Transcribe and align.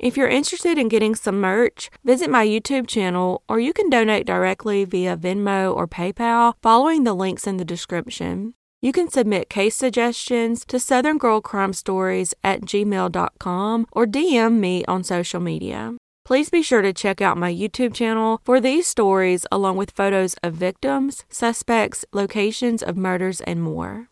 If 0.00 0.16
you're 0.16 0.28
interested 0.28 0.78
in 0.78 0.88
getting 0.88 1.14
some 1.14 1.42
merch, 1.42 1.90
visit 2.02 2.30
my 2.30 2.46
YouTube 2.46 2.88
channel 2.88 3.42
or 3.50 3.60
you 3.60 3.74
can 3.74 3.90
donate 3.90 4.24
directly 4.26 4.86
via 4.86 5.14
Venmo 5.14 5.76
or 5.76 5.86
PayPal 5.86 6.54
following 6.62 7.04
the 7.04 7.12
links 7.12 7.46
in 7.46 7.58
the 7.58 7.66
description. 7.66 8.54
You 8.80 8.92
can 8.92 9.10
submit 9.10 9.50
case 9.50 9.76
suggestions 9.76 10.64
to 10.68 10.80
Southern 10.80 11.18
Girl 11.18 11.42
Crime 11.42 11.74
Stories 11.74 12.32
at 12.42 12.62
gmail.com 12.62 13.86
or 13.92 14.06
DM 14.06 14.52
me 14.58 14.86
on 14.86 15.04
social 15.04 15.38
media. 15.38 15.92
Please 16.24 16.48
be 16.48 16.62
sure 16.62 16.80
to 16.80 16.94
check 16.94 17.20
out 17.20 17.36
my 17.36 17.52
YouTube 17.52 17.92
channel 17.92 18.40
for 18.42 18.58
these 18.58 18.86
stories 18.86 19.44
along 19.52 19.76
with 19.76 19.90
photos 19.90 20.34
of 20.42 20.54
victims, 20.54 21.26
suspects, 21.28 22.06
locations 22.14 22.82
of 22.82 22.96
murders, 22.96 23.42
and 23.42 23.62
more. 23.62 24.08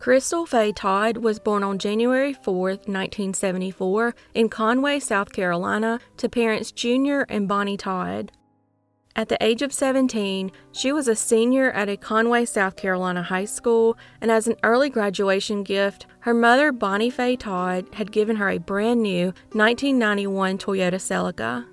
Crystal 0.00 0.46
Faye 0.46 0.72
Todd 0.72 1.18
was 1.18 1.38
born 1.38 1.62
on 1.62 1.78
January 1.78 2.32
4, 2.32 2.68
1974, 2.70 4.14
in 4.32 4.48
Conway, 4.48 4.98
South 4.98 5.30
Carolina, 5.30 6.00
to 6.16 6.26
parents 6.26 6.72
Junior 6.72 7.26
and 7.28 7.46
Bonnie 7.46 7.76
Todd. 7.76 8.32
At 9.14 9.28
the 9.28 9.36
age 9.44 9.60
of 9.60 9.74
17, 9.74 10.52
she 10.72 10.90
was 10.90 11.06
a 11.06 11.14
senior 11.14 11.70
at 11.72 11.90
a 11.90 11.98
Conway, 11.98 12.46
South 12.46 12.76
Carolina 12.76 13.22
high 13.22 13.44
school, 13.44 13.98
and 14.22 14.30
as 14.30 14.46
an 14.46 14.56
early 14.62 14.88
graduation 14.88 15.62
gift, 15.64 16.06
her 16.20 16.32
mother, 16.32 16.72
Bonnie 16.72 17.10
Faye 17.10 17.36
Todd, 17.36 17.84
had 17.92 18.10
given 18.10 18.36
her 18.36 18.48
a 18.48 18.56
brand 18.56 19.02
new 19.02 19.26
1991 19.52 20.56
Toyota 20.56 20.94
Celica. 20.94 21.66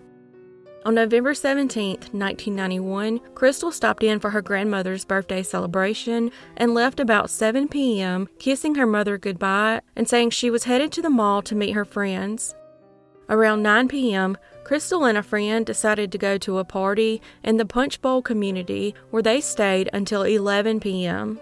On 0.88 0.96
November 0.96 1.34
17, 1.34 1.90
1991, 2.14 3.20
Crystal 3.36 3.74
stopped 3.74 4.04
in 4.04 4.22
for 4.22 4.30
her 4.30 4.42
grandmother's 4.42 5.04
birthday 5.04 5.44
celebration 5.44 6.32
and 6.56 6.74
left 6.74 7.02
about 7.02 7.30
7 7.30 7.68
p.m., 7.68 8.30
kissing 8.40 8.76
her 8.76 8.86
mother 8.86 9.18
goodbye 9.18 9.82
and 9.98 10.08
saying 10.08 10.30
she 10.30 10.50
was 10.50 10.64
headed 10.64 10.94
to 10.94 11.02
the 11.02 11.10
mall 11.10 11.42
to 11.42 11.56
meet 11.56 11.74
her 11.74 11.84
friends. 11.84 12.56
Around 13.28 13.64
9 13.64 13.90
p.m., 13.90 14.38
Crystal 14.64 15.04
and 15.04 15.18
a 15.18 15.24
friend 15.24 15.66
decided 15.66 16.10
to 16.14 16.18
go 16.18 16.38
to 16.38 16.58
a 16.58 16.64
party 16.64 17.22
in 17.44 17.58
the 17.58 17.66
Punch 17.66 18.02
Bowl 18.02 18.22
community 18.22 18.96
where 19.10 19.22
they 19.22 19.42
stayed 19.42 19.90
until 19.92 20.24
11 20.24 20.80
p.m. 20.80 21.38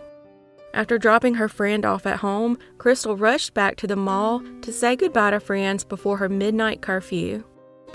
After 0.73 0.97
dropping 0.97 1.35
her 1.35 1.49
friend 1.49 1.85
off 1.85 2.07
at 2.07 2.21
home, 2.21 2.57
Crystal 2.79 3.15
rushed 3.15 3.53
back 3.53 3.75
to 3.75 3.85
the 3.85 3.95
mall 3.95 4.41
to 4.63 4.73
say 4.73 4.95
goodbye 4.95 5.29
to 5.29 5.39
friends 5.39 5.83
before 5.83 6.17
her 6.17 6.29
midnight 6.29 6.81
curfew 6.81 7.43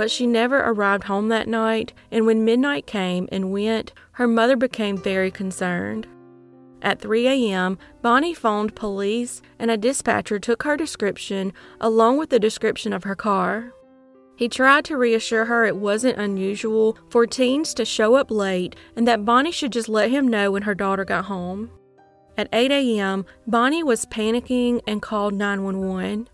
but 0.01 0.11
she 0.11 0.27
never 0.27 0.61
arrived 0.61 1.05
home 1.05 1.29
that 1.29 1.47
night, 1.47 1.93
and 2.11 2.25
when 2.25 2.43
midnight 2.43 2.87
came 2.87 3.29
and 3.31 3.53
went, 3.53 3.93
her 4.13 4.27
mother 4.27 4.57
became 4.57 4.97
very 4.97 5.31
concerned. 5.31 6.07
At 6.81 7.03
3 7.03 7.29
a.m., 7.29 7.77
Bonnie 8.01 8.33
phoned 8.33 8.75
police, 8.75 9.43
and 9.59 9.71
a 9.71 9.77
dispatcher 9.77 10.39
took 10.39 10.63
her 10.63 10.75
description 10.75 11.53
along 11.83 12.17
with 12.17 12.31
the 12.31 12.39
description 12.39 12.95
of 12.95 13.05
her 13.05 13.15
car. 13.15 13.75
He 14.37 14.49
tried 14.49 14.87
to 14.87 14.97
reassure 14.97 15.45
her 15.45 15.67
it 15.67 15.77
wasn't 15.77 16.17
unusual 16.17 16.97
for 17.11 17.27
teens 17.27 17.75
to 17.75 17.85
show 17.85 18.15
up 18.15 18.31
late 18.31 18.75
and 18.97 19.07
that 19.07 19.27
Bonnie 19.27 19.53
should 19.53 19.71
just 19.71 19.91
let 19.91 20.11
him 20.11 20.27
know 20.27 20.51
when 20.51 20.63
her 20.63 20.75
daughter 20.75 21.05
got 21.05 21.27
home. 21.27 21.71
At 22.39 22.49
8 22.55 22.71
a.m., 22.71 23.27
Bonnie 23.47 23.83
was 23.83 24.07
panicking 24.07 24.81
and 24.87 25.03
called 25.03 25.35
911. 25.35 26.31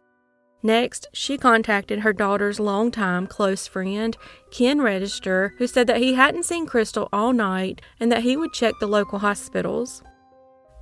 Next, 0.63 1.07
she 1.13 1.39
contacted 1.39 2.01
her 2.01 2.13
daughter's 2.13 2.59
longtime 2.59 3.27
close 3.27 3.67
friend, 3.67 4.17
Ken 4.51 4.81
Register, 4.81 5.55
who 5.59 5.67
said 5.67 5.87
that 5.87 5.99
he 5.99 6.15
hadn't 6.15 6.45
seen 6.45 6.67
Crystal 6.67 7.09
all 7.13 7.33
night 7.33 7.81
and 8.01 8.11
that 8.11 8.23
he 8.23 8.37
would 8.37 8.53
check 8.53 8.75
the 8.81 8.87
local 8.87 9.21
hospitals. 9.21 10.03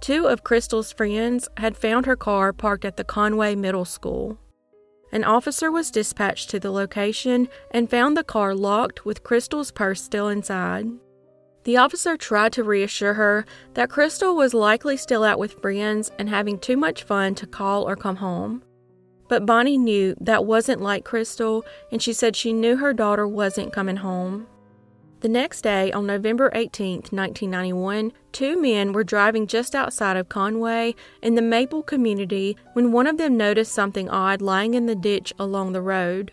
Two 0.01 0.27
of 0.27 0.45
Crystal's 0.45 0.93
friends 0.93 1.49
had 1.57 1.77
found 1.77 2.07
her 2.07 2.17
car 2.17 2.53
parked 2.53 2.85
at 2.85 2.97
the 2.97 3.05
Conway 3.05 3.55
Middle 3.55 3.85
School. 3.85 4.39
An 5.13 5.25
officer 5.25 5.71
was 5.71 5.91
dispatched 5.91 6.51
to 6.51 6.59
the 6.59 6.73
location 6.73 7.49
and 7.71 7.89
found 7.89 8.17
the 8.17 8.25
car 8.25 8.55
locked 8.55 9.05
with 9.05 9.23
Crystal's 9.23 9.71
purse 9.71 10.03
still 10.03 10.29
inside. 10.29 10.87
The 11.65 11.77
officer 11.79 12.17
tried 12.17 12.53
to 12.55 12.65
reassure 12.65 13.15
her 13.15 13.47
that 13.75 13.89
Crystal 13.89 14.37
was 14.37 14.53
likely 14.53 14.97
still 14.97 15.25
out 15.25 15.39
with 15.39 15.61
friends 15.63 16.11
and 16.19 16.29
having 16.29 16.59
too 16.59 16.77
much 16.77 17.05
fun 17.05 17.35
to 17.37 17.47
call 17.47 17.89
or 17.89 17.97
come 17.97 18.17
home. 18.17 18.63
But 19.29 19.47
Bonnie 19.47 19.79
knew 19.79 20.15
that 20.21 20.45
wasn't 20.45 20.83
like 20.83 21.05
Crystal, 21.05 21.65
and 21.91 22.03
she 22.03 22.13
said 22.13 22.37
she 22.37 22.53
knew 22.53 22.77
her 22.77 22.93
daughter 22.93 23.27
wasn't 23.27 23.73
coming 23.73 23.97
home. 23.97 24.47
The 25.21 25.29
next 25.31 25.63
day, 25.63 25.91
on 25.93 26.07
November 26.07 26.51
18, 26.55 26.97
1991, 27.11 28.13
two 28.33 28.61
men 28.61 28.93
were 28.93 29.03
driving 29.03 29.47
just 29.47 29.75
outside 29.75 30.19
of 30.19 30.29
Conway 30.29 30.95
in 31.23 31.35
the 31.35 31.41
Maple 31.41 31.83
community 31.83 32.59
when 32.75 32.93
one 32.93 33.07
of 33.07 33.17
them 33.17 33.39
noticed 33.39 33.73
something 33.73 34.11
odd 34.11 34.43
lying 34.43 34.75
in 34.75 34.85
the 34.85 34.95
ditch 34.95 35.33
along 35.39 35.73
the 35.73 35.81
road. 35.81 36.33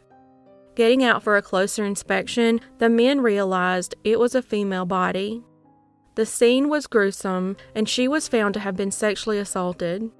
Getting 0.75 1.06
out 1.06 1.23
for 1.23 1.38
a 1.38 1.41
closer 1.41 1.85
inspection, 1.85 2.59
the 2.79 2.90
men 2.90 3.22
realized 3.22 3.96
it 4.03 4.19
was 4.19 4.35
a 4.35 4.41
female 4.41 4.85
body. 4.85 5.41
The 6.16 6.25
scene 6.25 6.68
was 6.68 6.88
gruesome, 6.88 7.56
and 7.73 7.88
she 7.88 8.09
was 8.09 8.28
found 8.28 8.53
to 8.56 8.59
have 8.59 8.75
been 8.75 8.91
sexually 8.91 9.38
assaulted. 9.38 10.12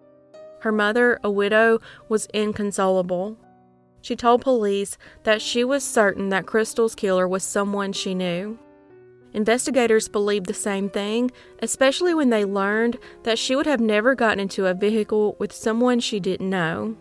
Her 0.61 0.72
mother, 0.72 1.19
a 1.23 1.29
widow, 1.29 1.79
was 2.07 2.27
inconsolable. 2.33 3.38
She 4.01 4.16
told 4.16 4.41
police 4.41 4.97
that 5.23 5.41
she 5.41 5.63
was 5.63 5.83
certain 5.83 6.29
that 6.29 6.45
Crystal's 6.45 6.95
killer 6.95 7.27
was 7.27 7.44
someone 7.44 7.94
she 7.94 8.16
knew. 8.16 8.57
Investigators 9.33 10.07
believed 10.07 10.47
the 10.47 10.53
same 10.53 10.89
thing, 10.89 11.31
especially 11.61 12.13
when 12.13 12.29
they 12.29 12.44
learned 12.44 12.97
that 13.23 13.39
she 13.39 13.55
would 13.55 13.66
have 13.66 13.79
never 13.79 14.13
gotten 14.13 14.39
into 14.39 14.66
a 14.66 14.73
vehicle 14.73 15.35
with 15.39 15.53
someone 15.53 15.99
she 15.99 16.19
didn't 16.19 16.49
know. 16.49 16.95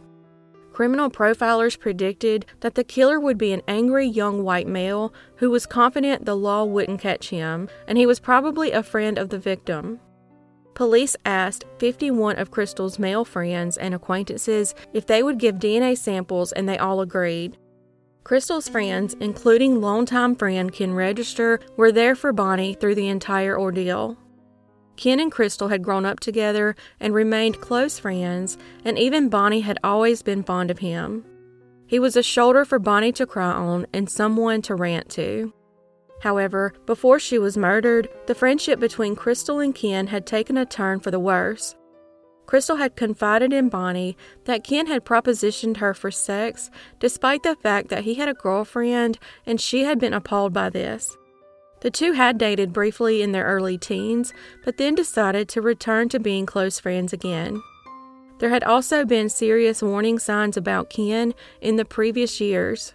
Criminal 0.72 1.10
profilers 1.10 1.78
predicted 1.78 2.47
that 2.60 2.77
the 2.77 2.84
killer 2.84 3.19
would 3.19 3.37
be 3.37 3.53
an 3.53 3.62
angry 3.66 4.06
young 4.06 4.44
white 4.44 4.69
male 4.69 5.12
who 5.37 5.50
was 5.50 5.66
confident 5.66 6.25
the 6.25 6.37
law 6.37 6.65
wouldn't 6.65 7.00
catch 7.00 7.31
him, 7.31 7.69
and 7.87 7.98
he 7.98 8.06
was 8.06 8.21
probably 8.21 8.71
a 8.71 8.82
friend 8.82 9.19
of 9.19 9.31
the 9.31 9.38
victim. 9.38 10.00
Police 10.81 11.15
asked 11.27 11.67
51 11.77 12.39
of 12.39 12.51
Crystal's 12.51 12.99
male 12.99 13.27
friends 13.27 13.77
and 13.77 13.93
acquaintances 13.93 14.75
if 14.95 15.07
they 15.07 15.23
would 15.23 15.37
give 15.37 15.57
DNA 15.57 15.95
samples, 15.95 16.53
and 16.53 16.67
they 16.67 16.79
all 16.79 17.03
agreed. 17.03 17.59
Crystal's 18.25 18.67
friends, 18.67 19.15
including 19.21 19.83
longtime 19.83 20.37
friend 20.37 20.73
Ken 20.73 20.95
Register, 20.95 21.61
were 21.77 21.93
there 21.93 22.15
for 22.15 22.33
Bonnie 22.33 22.73
through 22.73 22.95
the 22.95 23.09
entire 23.09 23.61
ordeal. 23.61 24.17
Ken 24.97 25.21
and 25.21 25.31
Crystal 25.31 25.69
had 25.69 25.85
grown 25.85 26.07
up 26.07 26.19
together 26.19 26.75
and 26.99 27.13
remained 27.13 27.61
close 27.61 27.99
friends, 27.99 28.57
and 28.83 28.99
even 28.99 29.29
Bonnie 29.29 29.61
had 29.61 29.79
always 29.85 30.23
been 30.23 30.43
fond 30.43 30.71
of 30.71 30.79
him. 30.79 31.27
He 31.89 31.99
was 31.99 32.17
a 32.17 32.23
shoulder 32.23 32.65
for 32.65 32.79
Bonnie 32.79 33.13
to 33.13 33.27
cry 33.27 33.53
on 33.53 33.87
and 33.93 34.09
someone 34.09 34.63
to 34.63 34.75
rant 34.75 35.11
to. 35.11 35.53
However, 36.21 36.73
before 36.87 37.19
she 37.19 37.39
was 37.39 37.57
murdered, 37.57 38.09
the 38.27 38.35
friendship 38.35 38.79
between 38.79 39.17
Crystal 39.17 39.59
and 39.59 39.75
Ken 39.75 40.09
had 40.09 40.27
taken 40.27 40.57
a 40.57 40.67
turn 40.67 41.01
for 41.01 41.11
the 41.11 41.21
worse. 41.21 41.75
Crystal 42.47 42.77
had 42.77 42.97
confided 42.97 43.53
in 43.53 43.69
Bonnie 43.69 44.17
that 44.45 44.65
Ken 44.65 44.87
had 44.87 45.05
propositioned 45.05 45.77
her 45.77 45.95
for 45.95 46.11
sex, 46.11 46.69
despite 46.99 47.43
the 47.43 47.55
fact 47.55 47.89
that 47.89 48.05
he 48.05 48.15
had 48.15 48.28
a 48.28 48.34
girlfriend 48.34 49.19
and 49.47 49.61
she 49.61 49.84
had 49.84 49.99
been 49.99 50.13
appalled 50.13 50.53
by 50.53 50.69
this. 50.69 51.17
The 51.81 51.91
two 51.91 52.13
had 52.13 52.37
dated 52.37 52.73
briefly 52.73 53.23
in 53.23 53.33
their 53.33 53.47
early 53.47 53.78
teens, 53.78 54.34
but 54.65 54.77
then 54.77 54.95
decided 54.95 55.49
to 55.51 55.63
return 55.63 56.09
to 56.11 56.19
being 56.19 56.45
close 56.45 56.78
friends 56.78 57.13
again. 57.13 57.63
There 58.41 58.51
had 58.51 58.65
also 58.65 59.05
been 59.05 59.28
serious 59.28 59.83
warning 59.83 60.19
signs 60.19 60.57
about 60.57 60.91
Ken 60.91 61.34
in 61.61 61.77
the 61.77 61.84
previous 61.84 62.41
years. 62.41 62.95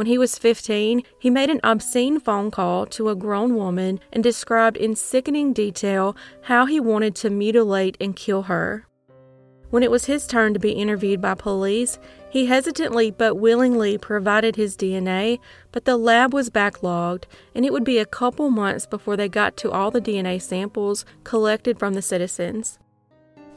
When 0.00 0.06
he 0.06 0.16
was 0.16 0.38
15, 0.38 1.02
he 1.18 1.28
made 1.28 1.50
an 1.50 1.60
obscene 1.62 2.20
phone 2.20 2.50
call 2.50 2.86
to 2.86 3.10
a 3.10 3.14
grown 3.14 3.54
woman 3.54 4.00
and 4.10 4.24
described 4.24 4.78
in 4.78 4.96
sickening 4.96 5.52
detail 5.52 6.16
how 6.44 6.64
he 6.64 6.80
wanted 6.80 7.14
to 7.16 7.28
mutilate 7.28 7.98
and 8.00 8.16
kill 8.16 8.44
her. 8.44 8.86
When 9.68 9.82
it 9.82 9.90
was 9.90 10.06
his 10.06 10.26
turn 10.26 10.54
to 10.54 10.58
be 10.58 10.70
interviewed 10.72 11.20
by 11.20 11.34
police, 11.34 11.98
he 12.30 12.46
hesitantly 12.46 13.10
but 13.10 13.34
willingly 13.34 13.98
provided 13.98 14.56
his 14.56 14.74
DNA, 14.74 15.38
but 15.70 15.84
the 15.84 15.98
lab 15.98 16.32
was 16.32 16.48
backlogged, 16.48 17.24
and 17.54 17.66
it 17.66 17.72
would 17.74 17.84
be 17.84 17.98
a 17.98 18.06
couple 18.06 18.48
months 18.48 18.86
before 18.86 19.18
they 19.18 19.28
got 19.28 19.54
to 19.58 19.70
all 19.70 19.90
the 19.90 20.00
DNA 20.00 20.40
samples 20.40 21.04
collected 21.24 21.78
from 21.78 21.92
the 21.92 22.00
citizens. 22.00 22.78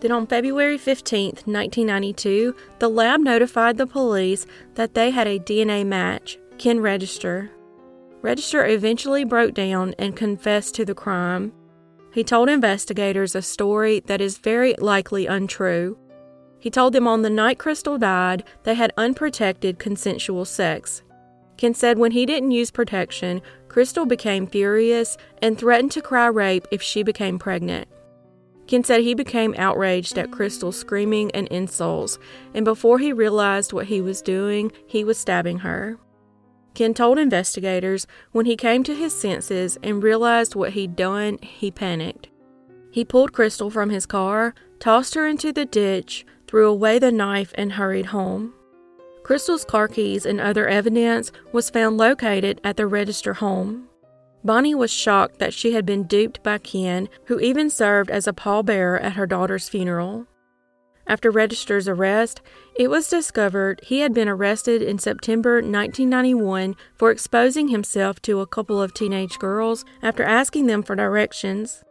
Then 0.03 0.11
on 0.11 0.27
February 0.27 0.77
15, 0.77 1.27
1992, 1.45 2.53
the 2.79 2.89
lab 2.89 3.21
notified 3.21 3.77
the 3.77 3.87
police 3.87 4.45
that 4.75 4.95
they 4.95 5.11
had 5.11 5.27
a 5.27 5.39
DNA 5.39 5.85
match, 5.85 6.37
Ken 6.57 6.81
Register. 6.81 7.49
Register 8.21 8.65
eventually 8.65 9.23
broke 9.23 9.53
down 9.53 9.95
and 9.97 10.13
confessed 10.13 10.75
to 10.75 10.83
the 10.83 10.93
crime. 10.93 11.53
He 12.13 12.21
told 12.21 12.49
investigators 12.49 13.33
a 13.33 13.41
story 13.41 14.01
that 14.07 14.19
is 14.19 14.39
very 14.39 14.75
likely 14.77 15.25
untrue. 15.25 15.97
He 16.59 16.69
told 16.69 16.91
them 16.91 17.07
on 17.07 17.21
the 17.21 17.29
night 17.29 17.57
Crystal 17.57 17.97
died, 17.97 18.43
they 18.63 18.73
had 18.73 18.91
unprotected 18.97 19.79
consensual 19.79 20.43
sex. 20.43 21.01
Ken 21.55 21.73
said 21.73 21.97
when 21.97 22.11
he 22.11 22.25
didn't 22.25 22.51
use 22.51 22.71
protection, 22.71 23.41
Crystal 23.69 24.05
became 24.05 24.47
furious 24.47 25.15
and 25.41 25.57
threatened 25.57 25.93
to 25.93 26.01
cry 26.01 26.27
rape 26.27 26.67
if 26.71 26.81
she 26.81 27.03
became 27.03 27.39
pregnant. 27.39 27.87
Ken 28.67 28.83
said 28.83 29.01
he 29.01 29.13
became 29.13 29.53
outraged 29.57 30.17
at 30.17 30.31
Crystal's 30.31 30.77
screaming 30.77 31.31
and 31.31 31.47
insults, 31.47 32.17
and 32.53 32.63
before 32.63 32.99
he 32.99 33.11
realized 33.11 33.73
what 33.73 33.87
he 33.87 34.01
was 34.01 34.21
doing, 34.21 34.71
he 34.87 35.03
was 35.03 35.17
stabbing 35.17 35.59
her. 35.59 35.97
Ken 36.73 36.93
told 36.93 37.19
investigators 37.19 38.07
when 38.31 38.45
he 38.45 38.55
came 38.55 38.83
to 38.83 38.95
his 38.95 39.13
senses 39.13 39.77
and 39.83 40.01
realized 40.01 40.55
what 40.55 40.73
he'd 40.73 40.95
done, 40.95 41.37
he 41.41 41.69
panicked. 41.69 42.29
He 42.89 43.05
pulled 43.05 43.33
Crystal 43.33 43.69
from 43.69 43.89
his 43.89 44.05
car, 44.05 44.55
tossed 44.79 45.15
her 45.15 45.27
into 45.27 45.51
the 45.51 45.65
ditch, 45.65 46.25
threw 46.47 46.69
away 46.69 46.99
the 46.99 47.11
knife, 47.11 47.53
and 47.55 47.73
hurried 47.73 48.07
home. 48.07 48.53
Crystal's 49.23 49.65
car 49.65 49.87
keys 49.87 50.25
and 50.25 50.41
other 50.41 50.67
evidence 50.67 51.31
was 51.51 51.69
found 51.69 51.97
located 51.97 52.59
at 52.63 52.77
the 52.77 52.87
register 52.87 53.35
home. 53.35 53.87
Bonnie 54.43 54.75
was 54.75 54.91
shocked 54.91 55.39
that 55.39 55.53
she 55.53 55.71
had 55.73 55.85
been 55.85 56.03
duped 56.03 56.43
by 56.43 56.57
Ken, 56.57 57.07
who 57.25 57.39
even 57.39 57.69
served 57.69 58.11
as 58.11 58.27
a 58.27 58.33
pallbearer 58.33 59.01
at 59.01 59.13
her 59.13 59.25
daughter's 59.25 59.69
funeral. 59.69 60.27
After 61.07 61.31
Register's 61.31 61.87
arrest, 61.87 62.41
it 62.75 62.89
was 62.89 63.09
discovered 63.09 63.81
he 63.83 63.99
had 63.99 64.13
been 64.13 64.29
arrested 64.29 64.81
in 64.81 64.99
September 64.99 65.55
1991 65.55 66.75
for 66.97 67.11
exposing 67.11 67.69
himself 67.69 68.21
to 68.23 68.39
a 68.39 68.47
couple 68.47 68.81
of 68.81 68.93
teenage 68.93 69.37
girls 69.39 69.83
after 70.01 70.23
asking 70.23 70.67
them 70.67 70.81
for 70.81 70.95
directions. 70.95 71.83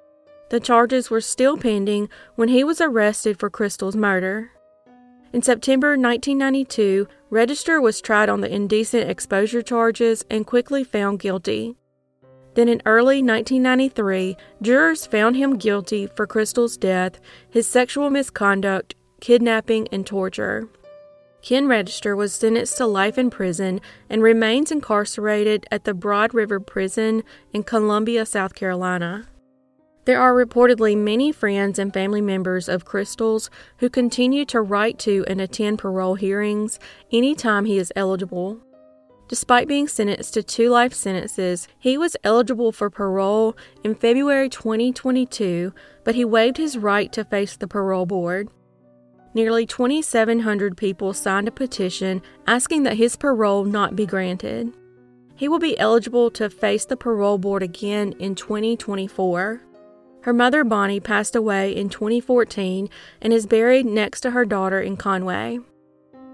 The 0.51 0.61
charges 0.61 1.11
were 1.11 1.21
still 1.21 1.57
pending 1.57 2.09
when 2.37 2.49
he 2.49 2.65
was 2.65 2.81
arrested 2.81 3.39
for 3.39 3.51
Crystal's 3.51 3.97
murder. 3.97 4.51
In 5.33 5.41
September 5.41 5.91
1992, 5.91 7.09
Register 7.31 7.81
was 7.81 8.03
tried 8.03 8.29
on 8.29 8.43
the 8.43 8.55
indecent 8.55 9.09
exposure 9.09 9.63
charges 9.63 10.25
and 10.29 10.47
quickly 10.47 10.85
found 10.85 11.21
guilty. 11.21 11.77
Then 12.55 12.69
in 12.69 12.83
early 12.85 13.23
1993, 13.23 14.37
jurors 14.61 15.07
found 15.07 15.37
him 15.37 15.57
guilty 15.57 16.07
for 16.07 16.27
Crystal's 16.27 16.77
death, 16.77 17.19
his 17.49 17.67
sexual 17.67 18.11
misconduct, 18.11 18.95
kidnapping, 19.21 19.89
and 19.91 20.07
torture. 20.07 20.69
Ken 21.43 21.67
Register 21.67 22.15
was 22.15 22.33
sentenced 22.33 22.77
to 22.77 22.87
life 22.87 23.19
in 23.19 23.29
prison 23.29 23.81
and 24.09 24.23
remains 24.23 24.71
incarcerated 24.71 25.67
at 25.73 25.85
the 25.85 25.95
Broad 25.95 26.35
River 26.35 26.61
Prison 26.61 27.25
in 27.53 27.65
Columbia, 27.65 28.25
South 28.25 28.55
Carolina. 28.55 29.27
There 30.05 30.21
are 30.21 30.35
reportedly 30.35 30.97
many 30.97 31.33
friends 31.33 31.79
and 31.79 31.93
family 31.93 32.21
members 32.21 32.69
of 32.69 32.85
Crystal's 32.85 33.51
who 33.79 33.89
continue 33.89 34.45
to 34.47 34.61
write 34.61 34.99
to 35.01 35.25
and 35.29 35.41
attend 35.41 35.79
parole 35.79 36.17
hearings 36.17 36.79
anytime 37.11 37.65
he 37.65 37.79
is 37.79 37.93
eligible. 37.97 38.61
Despite 39.33 39.67
being 39.67 39.89
sentenced 39.89 40.35
to 40.35 40.43
two 40.43 40.69
life 40.69 40.93
sentences, 40.93 41.67
he 41.79 41.97
was 41.97 42.19
eligible 42.23 42.71
for 42.71 42.91
parole 42.91 43.57
in 43.83 43.95
February 43.95 44.51
2022, 44.51 45.73
but 46.05 46.15
he 46.15 46.23
waived 46.23 46.59
his 46.59 46.77
right 46.77 47.11
to 47.15 47.25
face 47.25 47.57
the 47.57 47.67
parole 47.67 48.05
board. 48.05 48.51
Nearly 49.33 49.65
2,700 49.65 50.77
people 50.77 51.15
signed 51.15 51.49
a 51.49 51.51
petition 51.51 52.21
asking 52.47 52.83
that 52.83 52.99
his 52.99 53.17
parole 53.17 53.65
not 53.65 53.97
be 53.97 54.05
granted. 54.05 54.75
He 55.35 55.49
will 55.49 55.59
be 55.59 55.79
eligible 55.79 56.31
to 56.33 56.51
face 56.51 56.85
the 56.85 56.99
parole 56.99 57.39
board 57.39 57.63
again 57.63 58.13
in 58.19 58.35
2024. 58.35 59.63
Her 60.25 60.33
mother, 60.35 60.63
Bonnie, 60.63 61.01
passed 61.01 61.35
away 61.35 61.75
in 61.75 61.89
2014 61.89 62.91
and 63.23 63.33
is 63.33 63.47
buried 63.47 63.87
next 63.87 64.21
to 64.21 64.33
her 64.33 64.45
daughter 64.45 64.83
in 64.83 64.99
Conway. 64.99 65.61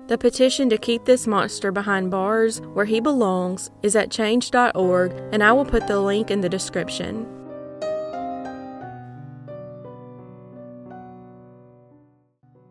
The 0.09 0.17
petition 0.17 0.71
to 0.71 0.79
keep 0.79 1.05
this 1.05 1.27
monster 1.27 1.71
behind 1.71 2.11
bars 2.11 2.63
where 2.73 2.87
he 2.87 2.99
belongs 2.99 3.71
is 3.83 3.95
at 3.95 4.11
change.org, 4.11 5.13
and 5.33 5.45
I 5.45 5.53
will 5.53 5.67
put 5.67 5.87
the 5.87 6.01
link 6.01 6.31
in 6.31 6.41
the 6.41 6.49
description. 6.49 7.27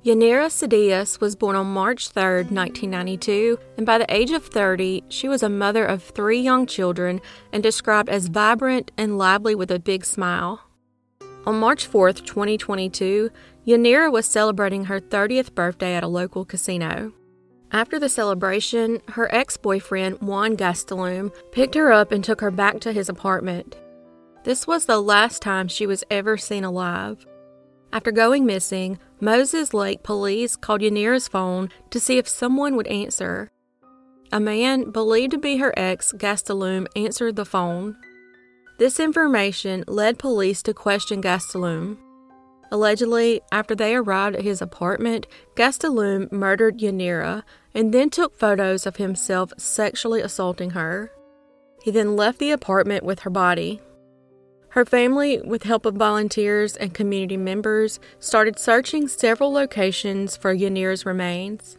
Yanira 0.04 0.50
Cedillos 0.50 1.22
was 1.22 1.36
born 1.36 1.56
on 1.56 1.68
March 1.68 2.10
3, 2.10 2.46
1992, 2.50 3.60
and 3.78 3.86
by 3.86 4.00
the 4.00 4.12
age 4.12 4.32
of 4.32 4.44
30, 4.48 5.04
she 5.08 5.28
was 5.28 5.44
a 5.44 5.50
mother 5.50 5.86
of 5.86 6.02
three 6.02 6.40
young 6.40 6.66
children 6.66 7.22
and 7.54 7.62
described 7.62 8.10
as 8.10 8.30
vibrant 8.30 8.92
and 8.98 9.20
lively 9.20 9.54
with 9.54 9.70
a 9.70 9.78
big 9.78 10.06
smile. 10.06 10.62
On 11.46 11.60
March 11.60 11.86
4, 11.86 12.14
2022, 12.14 13.30
Yanira 13.68 14.12
was 14.12 14.26
celebrating 14.26 14.86
her 14.86 15.00
30th 15.00 15.54
birthday 15.54 15.94
at 15.94 16.04
a 16.04 16.08
local 16.08 16.44
casino. 16.44 17.14
After 17.72 18.00
the 18.00 18.10
celebration, 18.10 19.02
her 19.10 19.34
ex 19.34 19.58
boyfriend, 19.58 20.22
Juan 20.22 20.56
Gastelum, 20.56 21.34
picked 21.52 21.76
her 21.76 21.92
up 21.92 22.12
and 22.12 22.24
took 22.24 22.40
her 22.42 22.52
back 22.52 22.80
to 22.82 22.94
his 22.94 23.10
apartment. 23.10 23.76
This 24.44 24.66
was 24.66 24.86
the 24.86 25.02
last 25.02 25.42
time 25.42 25.68
she 25.68 25.86
was 25.86 26.04
ever 26.10 26.38
seen 26.38 26.64
alive. 26.64 27.26
After 27.92 28.12
going 28.12 28.46
missing, 28.46 29.00
Moses 29.20 29.74
Lake 29.74 30.04
police 30.04 30.56
called 30.56 30.82
Yanira's 30.82 31.28
phone 31.28 31.70
to 31.90 32.00
see 32.00 32.18
if 32.18 32.28
someone 32.28 32.76
would 32.76 32.88
answer. 32.88 33.52
A 34.32 34.40
man 34.40 34.92
believed 34.92 35.32
to 35.32 35.38
be 35.38 35.58
her 35.58 35.74
ex, 35.78 36.14
Gastelum, 36.14 36.88
answered 36.96 37.36
the 37.36 37.46
phone. 37.46 37.98
This 38.78 39.00
information 39.00 39.84
led 39.88 40.20
police 40.20 40.62
to 40.64 40.74
question 40.74 41.22
Gastelum. 41.22 41.98
Allegedly, 42.72 43.42
after 43.52 43.76
they 43.76 43.96
arrived 43.96 44.36
at 44.36 44.44
his 44.44 44.62
apartment, 44.62 45.26
Gastelum 45.56 46.32
murdered 46.32 46.80
Yanira 46.80 47.44
and 47.74 47.94
then 47.94 48.10
took 48.10 48.38
photos 48.38 48.86
of 48.86 48.98
himself 48.98 49.54
sexually 49.58 50.22
assaulting 50.22 50.72
her. 50.72 51.12
He 51.84 51.92
then 51.92 52.16
left 52.16 52.40
the 52.40 52.52
apartment 52.52 53.04
with 53.04 53.20
her 53.20 53.30
body. 53.30 53.80
Her 54.70 54.84
family, 54.84 55.40
with 55.42 55.64
help 55.64 55.86
of 55.86 55.96
volunteers 55.96 56.76
and 56.76 56.94
community 56.94 57.38
members, 57.38 58.00
started 58.20 58.60
searching 58.60 59.08
several 59.08 59.52
locations 59.54 60.36
for 60.36 60.54
Yanira's 60.54 61.06
remains. 61.06 61.78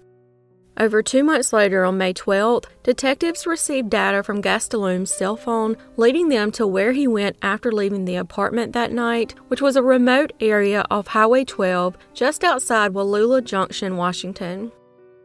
Over 0.78 1.02
two 1.02 1.24
months 1.24 1.52
later, 1.52 1.84
on 1.84 1.98
May 1.98 2.14
12th, 2.14 2.66
detectives 2.84 3.48
received 3.48 3.90
data 3.90 4.22
from 4.22 4.40
Gastelum's 4.40 5.12
cell 5.12 5.36
phone 5.36 5.76
leading 5.96 6.28
them 6.28 6.52
to 6.52 6.68
where 6.68 6.92
he 6.92 7.08
went 7.08 7.36
after 7.42 7.72
leaving 7.72 8.04
the 8.04 8.14
apartment 8.14 8.74
that 8.74 8.92
night, 8.92 9.34
which 9.48 9.60
was 9.60 9.74
a 9.74 9.82
remote 9.82 10.32
area 10.38 10.84
off 10.88 11.08
Highway 11.08 11.44
12 11.44 11.98
just 12.14 12.44
outside 12.44 12.92
Wallula 12.92 13.42
Junction, 13.42 13.96
Washington. 13.96 14.70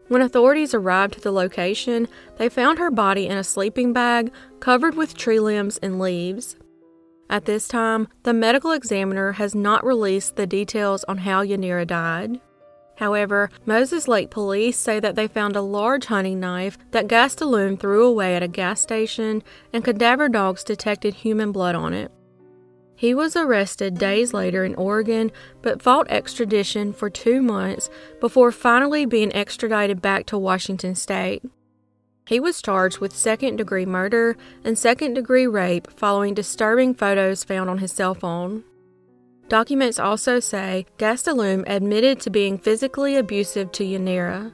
When 0.08 0.24
authorities 0.24 0.74
arrived 0.74 1.18
at 1.18 1.22
the 1.22 1.32
location, 1.32 2.08
they 2.38 2.50
found 2.50 2.80
her 2.80 2.90
body 2.90 3.28
in 3.28 3.38
a 3.38 3.44
sleeping 3.44 3.94
bag 3.94 4.32
covered 4.60 4.96
with 4.96 5.16
tree 5.16 5.40
limbs 5.40 5.78
and 5.78 6.00
leaves. 6.00 6.56
At 7.30 7.46
this 7.46 7.68
time, 7.68 8.08
the 8.24 8.34
medical 8.34 8.72
examiner 8.72 9.34
has 9.34 9.54
not 9.54 9.86
released 9.86 10.36
the 10.36 10.48
details 10.48 11.04
on 11.06 11.20
how 11.20 11.46
Yanira 11.46 11.86
died. 11.86 12.42
However, 12.98 13.50
Moses 13.66 14.08
Lake 14.08 14.30
police 14.30 14.78
say 14.78 15.00
that 15.00 15.16
they 15.16 15.28
found 15.28 15.56
a 15.56 15.62
large 15.62 16.06
hunting 16.06 16.40
knife 16.40 16.78
that 16.92 17.08
Gastelum 17.08 17.80
threw 17.80 18.06
away 18.06 18.36
at 18.36 18.44
a 18.44 18.48
gas 18.48 18.82
station, 18.82 19.44
and 19.72 19.84
cadaver 19.84 20.30
dogs 20.30 20.64
detected 20.64 21.16
human 21.16 21.52
blood 21.52 21.76
on 21.76 21.94
it. 21.94 22.12
He 22.96 23.14
was 23.14 23.36
arrested 23.36 23.98
days 23.98 24.34
later 24.34 24.64
in 24.64 24.76
Oregon 24.76 25.32
but 25.62 25.82
fought 25.82 26.10
extradition 26.10 26.94
for 26.94 27.10
two 27.10 27.42
months 27.42 27.90
before 28.22 28.52
finally 28.52 29.06
being 29.06 29.34
extradited 29.34 30.02
back 30.02 30.26
to 30.28 30.38
Washington 30.38 30.96
state. 30.96 31.44
He 32.28 32.40
was 32.40 32.62
charged 32.62 33.00
with 33.00 33.14
second 33.14 33.58
degree 33.58 33.86
murder 33.86 34.38
and 34.64 34.78
second 34.78 35.16
degree 35.16 35.48
rape 35.48 35.92
following 35.92 36.34
disturbing 36.34 36.94
photos 36.94 37.44
found 37.44 37.70
on 37.70 37.80
his 37.80 37.92
cell 37.92 38.16
phone. 38.16 38.64
Documents 39.54 40.00
also 40.00 40.40
say 40.40 40.88
Gastelum 40.98 41.64
admitted 41.68 42.20
to 42.22 42.32
being 42.32 42.58
physically 42.58 43.18
abusive 43.18 43.72
to 43.74 43.84
Yanira. 43.84 44.52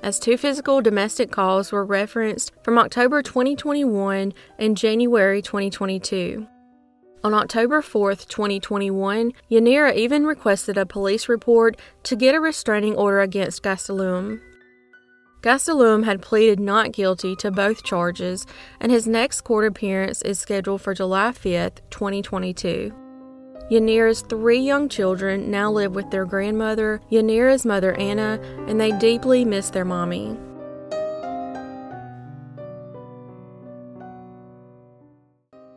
As 0.00 0.20
two 0.20 0.36
physical 0.36 0.80
domestic 0.80 1.32
calls 1.32 1.72
were 1.72 1.84
referenced 1.84 2.52
from 2.62 2.78
October 2.78 3.20
2021 3.20 4.32
and 4.60 4.76
January 4.76 5.42
2022. 5.42 6.46
On 7.24 7.34
October 7.34 7.82
4, 7.82 8.14
2021, 8.14 9.32
Yanira 9.50 9.92
even 9.96 10.24
requested 10.24 10.78
a 10.78 10.86
police 10.86 11.28
report 11.28 11.76
to 12.04 12.14
get 12.14 12.36
a 12.36 12.40
restraining 12.40 12.94
order 12.94 13.22
against 13.22 13.64
Gastelum. 13.64 14.40
Gastelum 15.40 16.04
had 16.04 16.22
pleaded 16.22 16.60
not 16.60 16.92
guilty 16.92 17.34
to 17.34 17.50
both 17.50 17.82
charges, 17.82 18.46
and 18.78 18.92
his 18.92 19.08
next 19.08 19.40
court 19.40 19.66
appearance 19.66 20.22
is 20.22 20.38
scheduled 20.38 20.80
for 20.80 20.94
July 20.94 21.32
5, 21.32 21.74
2022. 21.90 23.01
Yanira's 23.70 24.22
three 24.22 24.60
young 24.60 24.88
children 24.88 25.50
now 25.50 25.70
live 25.70 25.94
with 25.94 26.10
their 26.10 26.24
grandmother, 26.24 27.00
Yanira's 27.10 27.64
mother 27.64 27.94
Anna, 27.94 28.40
and 28.66 28.80
they 28.80 28.92
deeply 28.92 29.44
miss 29.44 29.70
their 29.70 29.84
mommy. 29.84 30.36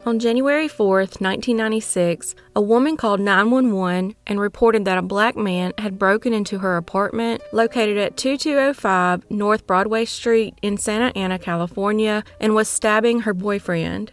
On 0.06 0.20
January 0.20 0.68
4, 0.68 0.98
1996, 0.98 2.36
a 2.56 2.62
woman 2.62 2.96
called 2.96 3.20
911 3.20 4.14
and 4.28 4.40
reported 4.40 4.86
that 4.86 5.00
a 5.00 5.02
black 5.02 5.36
man 5.36 5.74
had 5.80 5.98
broken 5.98 6.32
into 6.32 6.60
her 6.60 6.78
apartment 6.78 7.42
located 7.52 7.98
at 7.98 8.16
2205 8.16 9.32
North 9.32 9.66
Broadway 9.66 10.06
Street 10.06 10.54
in 10.62 10.78
Santa 10.78 11.12
Ana, 11.18 11.40
California, 11.40 12.24
and 12.40 12.54
was 12.54 12.68
stabbing 12.68 13.22
her 13.22 13.34
boyfriend. 13.34 14.12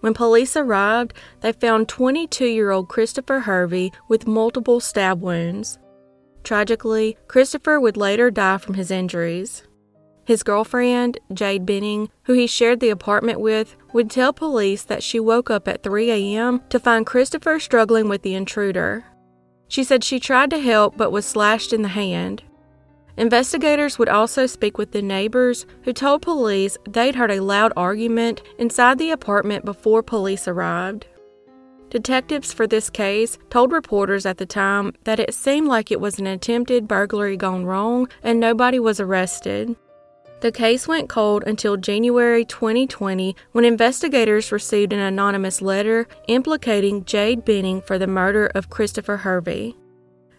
When 0.00 0.14
police 0.14 0.56
arrived, 0.56 1.14
they 1.40 1.52
found 1.52 1.88
22 1.88 2.46
year 2.46 2.70
old 2.70 2.88
Christopher 2.88 3.40
Hervey 3.40 3.92
with 4.08 4.26
multiple 4.26 4.80
stab 4.80 5.20
wounds. 5.20 5.78
Tragically, 6.44 7.16
Christopher 7.26 7.80
would 7.80 7.96
later 7.96 8.30
die 8.30 8.58
from 8.58 8.74
his 8.74 8.90
injuries. 8.90 9.64
His 10.24 10.42
girlfriend, 10.42 11.18
Jade 11.32 11.64
Benning, 11.64 12.10
who 12.24 12.34
he 12.34 12.46
shared 12.46 12.80
the 12.80 12.90
apartment 12.90 13.40
with, 13.40 13.76
would 13.94 14.10
tell 14.10 14.32
police 14.32 14.82
that 14.82 15.02
she 15.02 15.18
woke 15.18 15.50
up 15.50 15.66
at 15.66 15.82
3 15.82 16.10
a.m. 16.10 16.60
to 16.68 16.78
find 16.78 17.06
Christopher 17.06 17.58
struggling 17.58 18.08
with 18.08 18.22
the 18.22 18.34
intruder. 18.34 19.04
She 19.68 19.82
said 19.84 20.04
she 20.04 20.20
tried 20.20 20.50
to 20.50 20.58
help 20.58 20.96
but 20.96 21.12
was 21.12 21.26
slashed 21.26 21.72
in 21.72 21.82
the 21.82 21.88
hand. 21.88 22.42
Investigators 23.18 23.98
would 23.98 24.08
also 24.08 24.46
speak 24.46 24.78
with 24.78 24.92
the 24.92 25.02
neighbors 25.02 25.66
who 25.82 25.92
told 25.92 26.22
police 26.22 26.78
they'd 26.88 27.16
heard 27.16 27.32
a 27.32 27.40
loud 27.40 27.72
argument 27.76 28.42
inside 28.58 28.96
the 28.96 29.10
apartment 29.10 29.64
before 29.64 30.04
police 30.04 30.46
arrived. 30.46 31.04
Detectives 31.90 32.52
for 32.52 32.68
this 32.68 32.88
case 32.88 33.36
told 33.50 33.72
reporters 33.72 34.24
at 34.24 34.38
the 34.38 34.46
time 34.46 34.92
that 35.02 35.18
it 35.18 35.34
seemed 35.34 35.66
like 35.66 35.90
it 35.90 36.00
was 36.00 36.20
an 36.20 36.28
attempted 36.28 36.86
burglary 36.86 37.36
gone 37.36 37.66
wrong 37.66 38.08
and 38.22 38.38
nobody 38.38 38.78
was 38.78 39.00
arrested. 39.00 39.74
The 40.40 40.52
case 40.52 40.86
went 40.86 41.08
cold 41.08 41.42
until 41.44 41.76
January 41.76 42.44
2020 42.44 43.34
when 43.50 43.64
investigators 43.64 44.52
received 44.52 44.92
an 44.92 45.00
anonymous 45.00 45.60
letter 45.60 46.06
implicating 46.28 47.04
Jade 47.04 47.44
Benning 47.44 47.82
for 47.82 47.98
the 47.98 48.06
murder 48.06 48.46
of 48.54 48.70
Christopher 48.70 49.16
Hervey. 49.16 49.74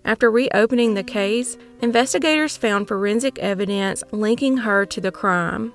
After 0.05 0.31
reopening 0.31 0.93
the 0.93 1.03
case, 1.03 1.57
investigators 1.81 2.57
found 2.57 2.87
forensic 2.87 3.37
evidence 3.39 4.03
linking 4.11 4.57
her 4.57 4.85
to 4.85 5.01
the 5.01 5.11
crime. 5.11 5.73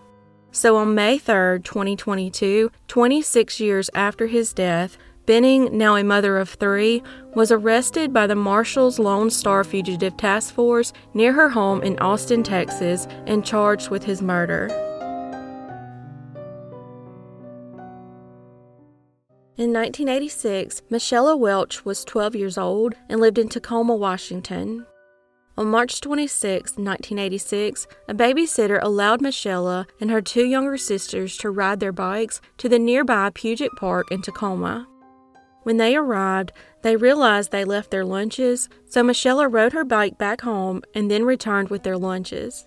So 0.52 0.76
on 0.76 0.95
May 0.95 1.19
3, 1.19 1.61
2022, 1.62 2.71
26 2.88 3.61
years 3.61 3.90
after 3.95 4.26
his 4.26 4.52
death, 4.52 4.97
Benning, 5.26 5.76
now 5.76 5.97
a 5.97 6.04
mother 6.04 6.37
of 6.37 6.50
three, 6.50 7.02
was 7.35 7.50
arrested 7.50 8.12
by 8.12 8.26
the 8.26 8.35
Marshals 8.35 8.99
Lone 8.99 9.31
Star 9.31 9.64
Fugitive 9.64 10.16
Task 10.19 10.54
Force 10.54 10.93
near 11.14 11.33
her 11.33 11.49
home 11.49 11.83
in 11.83 11.99
Austin, 11.99 12.43
Texas, 12.43 13.07
and 13.26 13.45
charged 13.45 13.88
with 13.88 14.04
his 14.04 14.21
murder. 14.21 14.69
In 19.56 19.73
1986, 19.73 20.82
Michelle 20.90 21.38
Welch 21.38 21.84
was 21.84 22.04
12 22.04 22.34
years 22.34 22.58
old 22.58 22.96
and 23.08 23.20
lived 23.20 23.38
in 23.38 23.49
Tacoma, 23.49 23.94
Washington. 23.94 24.84
On 25.56 25.68
March 25.68 26.00
26, 26.00 26.73
1986, 26.73 27.87
a 28.08 28.14
babysitter 28.14 28.82
allowed 28.82 29.20
Michelle 29.20 29.87
and 30.00 30.11
her 30.11 30.20
two 30.20 30.44
younger 30.44 30.76
sisters 30.76 31.37
to 31.37 31.50
ride 31.50 31.78
their 31.78 31.92
bikes 31.92 32.40
to 32.58 32.68
the 32.68 32.80
nearby 32.80 33.30
Puget 33.32 33.70
Park 33.76 34.11
in 34.11 34.23
Tacoma. 34.23 34.88
When 35.62 35.76
they 35.76 35.94
arrived, 35.94 36.50
they 36.82 36.96
realized 36.96 37.52
they 37.52 37.64
left 37.64 37.92
their 37.92 38.04
lunches, 38.04 38.68
so 38.87 39.04
Michelle 39.04 39.46
rode 39.46 39.73
her 39.73 39.84
bike 39.84 40.18
back 40.18 40.40
home 40.40 40.82
and 40.96 41.08
then 41.08 41.23
returned 41.23 41.68
with 41.70 41.84
their 41.84 41.96
lunches. 41.96 42.66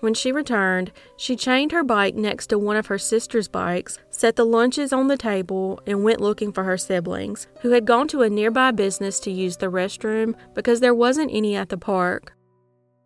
When 0.00 0.14
she 0.14 0.32
returned, 0.32 0.92
she 1.16 1.36
chained 1.36 1.72
her 1.72 1.84
bike 1.84 2.14
next 2.14 2.46
to 2.48 2.58
one 2.58 2.76
of 2.76 2.86
her 2.86 2.98
sister's 2.98 3.48
bikes, 3.48 3.98
set 4.08 4.36
the 4.36 4.44
lunches 4.44 4.92
on 4.92 5.08
the 5.08 5.18
table, 5.18 5.80
and 5.86 6.02
went 6.02 6.22
looking 6.22 6.52
for 6.52 6.64
her 6.64 6.78
siblings, 6.78 7.46
who 7.60 7.70
had 7.70 7.84
gone 7.84 8.08
to 8.08 8.22
a 8.22 8.30
nearby 8.30 8.70
business 8.70 9.20
to 9.20 9.30
use 9.30 9.58
the 9.58 9.70
restroom 9.70 10.34
because 10.54 10.80
there 10.80 10.94
wasn't 10.94 11.30
any 11.32 11.54
at 11.54 11.68
the 11.68 11.76
park. 11.76 12.32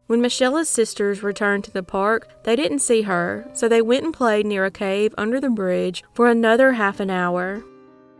When 0.06 0.20
Michelle's 0.20 0.68
sisters 0.68 1.22
returned 1.22 1.64
to 1.64 1.72
the 1.72 1.82
park, 1.82 2.28
they 2.44 2.54
didn't 2.54 2.80
see 2.80 3.02
her, 3.02 3.48
so 3.54 3.68
they 3.68 3.82
went 3.82 4.04
and 4.04 4.14
played 4.14 4.46
near 4.46 4.64
a 4.64 4.70
cave 4.70 5.14
under 5.18 5.40
the 5.40 5.50
bridge 5.50 6.04
for 6.12 6.28
another 6.28 6.72
half 6.72 7.00
an 7.00 7.10
hour. 7.10 7.64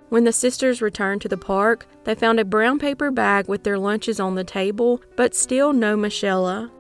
When 0.09 0.25
the 0.25 0.33
sisters 0.33 0.81
returned 0.81 1.21
to 1.23 1.29
the 1.29 1.37
park, 1.37 1.87
they 2.05 2.15
found 2.15 2.41
a 2.41 2.45
brown 2.45 2.79
paper 2.79 3.11
bag 3.11 3.49
with 3.49 3.65
their 3.65 3.79
lunches 3.79 4.19
on 4.19 4.35
the 4.35 4.45
table, 4.45 5.01
but 5.15 5.35
still 5.35 5.73
no 5.73 5.97
Michelle. 5.97 6.71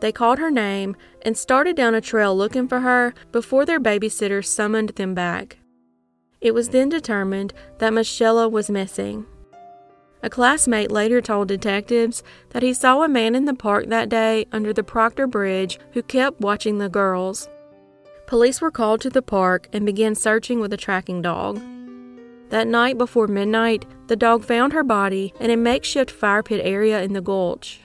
They 0.00 0.12
called 0.12 0.38
her 0.38 0.50
name 0.50 0.96
and 1.22 1.36
started 1.36 1.76
down 1.76 1.94
a 1.94 2.00
trail 2.00 2.36
looking 2.36 2.68
for 2.68 2.80
her 2.80 3.14
before 3.32 3.64
their 3.64 3.80
babysitter 3.80 4.44
summoned 4.44 4.90
them 4.90 5.14
back. 5.14 5.58
It 6.40 6.54
was 6.54 6.68
then 6.68 6.88
determined 6.88 7.52
that 7.78 7.92
Michelle 7.92 8.50
was 8.50 8.70
missing. 8.70 9.26
A 10.22 10.30
classmate 10.30 10.90
later 10.90 11.20
told 11.20 11.48
detectives 11.48 12.22
that 12.50 12.62
he 12.62 12.72
saw 12.72 13.02
a 13.02 13.08
man 13.08 13.34
in 13.34 13.44
the 13.44 13.54
park 13.54 13.86
that 13.88 14.08
day 14.08 14.46
under 14.52 14.72
the 14.72 14.82
Proctor 14.82 15.26
Bridge 15.26 15.78
who 15.92 16.02
kept 16.02 16.40
watching 16.40 16.78
the 16.78 16.88
girls. 16.88 17.48
Police 18.26 18.60
were 18.60 18.70
called 18.70 19.00
to 19.02 19.10
the 19.10 19.22
park 19.22 19.68
and 19.72 19.86
began 19.86 20.14
searching 20.14 20.60
with 20.60 20.72
a 20.72 20.76
tracking 20.76 21.22
dog. 21.22 21.60
That 22.50 22.66
night 22.66 22.98
before 22.98 23.26
midnight, 23.26 23.84
the 24.06 24.16
dog 24.16 24.44
found 24.44 24.72
her 24.72 24.84
body 24.84 25.34
in 25.38 25.50
a 25.50 25.56
makeshift 25.56 26.10
fire 26.10 26.42
pit 26.42 26.60
area 26.64 27.02
in 27.02 27.12
the 27.12 27.20
gulch. 27.20 27.80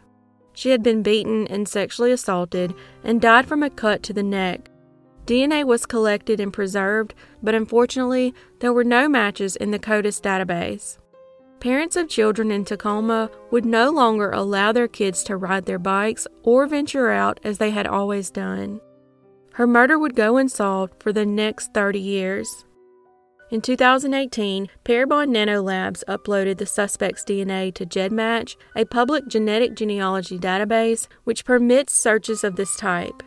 She 0.53 0.69
had 0.69 0.83
been 0.83 1.03
beaten 1.03 1.48
and 1.48 1.67
sexually 1.67 2.12
assaulted 2.12 2.74
and 3.03 3.19
died 3.19 3.48
from 3.48 3.63
a 3.63 3.69
cut 3.69 4.03
to 4.03 4.13
the 4.13 4.24
neck. 4.24 4.69
DNA 5.25 5.65
was 5.65 5.86
collected 5.86 6.39
and 6.39 6.51
preserved, 6.51 7.13
but 7.41 7.55
unfortunately, 7.55 8.33
there 8.60 8.74
were 8.74 8.83
no 8.83 9.07
matches 9.07 9.55
in 9.55 9.72
the 9.72 9.79
CODIS 9.79 10.22
database. 10.22 10.98
Parents 11.60 11.95
of 11.95 12.10
children 12.10 12.51
in 12.51 12.65
Tacoma 12.65 13.31
would 13.50 13.65
no 13.65 13.89
longer 13.89 14.31
allow 14.31 14.74
their 14.74 14.89
kids 14.89 15.24
to 15.24 15.38
ride 15.38 15.65
their 15.65 15.79
bikes 15.79 16.27
or 16.43 16.67
venture 16.67 17.10
out 17.10 17.39
as 17.43 17.57
they 17.57 17.72
had 17.72 17.88
always 17.88 18.29
done. 18.29 18.81
Her 19.53 19.65
murder 19.65 19.98
would 19.98 20.15
go 20.15 20.36
unsolved 20.36 21.01
for 21.01 21.13
the 21.13 21.25
next 21.25 21.74
30 21.74 22.00
years. 22.00 22.65
In 23.53 23.62
2018, 23.62 24.67
Parabon 24.83 25.29
Nanolabs 25.29 26.03
uploaded 26.05 26.57
the 26.57 26.65
suspect's 26.65 27.24
DNA 27.24 27.72
to 27.75 27.86
GEDmatch, 27.86 28.55
a 28.75 28.83
public 28.83 29.27
genetic 29.27 29.75
genealogy 29.75 30.39
database 30.39 31.07
which 31.24 31.45
permits 31.45 31.93
searches 31.93 32.43
of 32.43 32.55
this 32.55 32.75
type. 32.75 33.22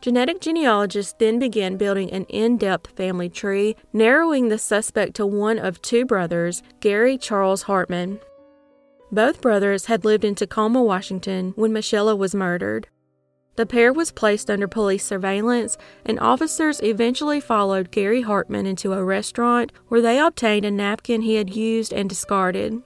Genetic 0.00 0.40
genealogists 0.40 1.16
then 1.18 1.40
began 1.40 1.76
building 1.76 2.08
an 2.12 2.24
in 2.26 2.56
depth 2.56 2.96
family 2.96 3.28
tree, 3.28 3.74
narrowing 3.92 4.48
the 4.48 4.58
suspect 4.58 5.16
to 5.16 5.26
one 5.26 5.58
of 5.58 5.82
two 5.82 6.04
brothers, 6.04 6.62
Gary 6.78 7.18
Charles 7.18 7.62
Hartman. 7.62 8.20
Both 9.10 9.40
brothers 9.40 9.86
had 9.86 10.04
lived 10.04 10.24
in 10.24 10.36
Tacoma, 10.36 10.84
Washington 10.84 11.52
when 11.56 11.72
Michelle 11.72 12.16
was 12.16 12.32
murdered. 12.32 12.86
The 13.56 13.66
pair 13.66 13.92
was 13.92 14.10
placed 14.10 14.50
under 14.50 14.66
police 14.66 15.04
surveillance, 15.04 15.76
and 16.06 16.18
officers 16.18 16.80
eventually 16.82 17.40
followed 17.40 17.90
Gary 17.90 18.22
Hartman 18.22 18.66
into 18.66 18.94
a 18.94 19.04
restaurant 19.04 19.72
where 19.88 20.00
they 20.00 20.18
obtained 20.18 20.64
a 20.64 20.70
napkin 20.70 21.22
he 21.22 21.34
had 21.34 21.54
used 21.54 21.92
and 21.92 22.08
discarded. 22.08 22.80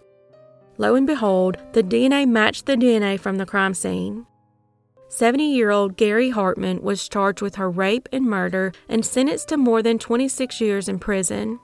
Lo 0.76 0.94
and 0.94 1.06
behold, 1.06 1.56
the 1.72 1.82
DNA 1.82 2.28
matched 2.28 2.66
the 2.66 2.76
DNA 2.76 3.18
from 3.18 3.36
the 3.36 3.46
crime 3.46 3.74
scene. 3.74 4.26
70 5.08 5.44
year 5.44 5.70
old 5.70 5.96
Gary 5.96 6.30
Hartman 6.30 6.82
was 6.82 7.08
charged 7.08 7.40
with 7.40 7.54
her 7.54 7.70
rape 7.70 8.08
and 8.12 8.24
murder 8.24 8.72
and 8.88 9.06
sentenced 9.06 9.48
to 9.48 9.56
more 9.56 9.82
than 9.82 9.98
26 9.98 10.60
years 10.60 10.88
in 10.88 10.98
prison. 10.98 11.60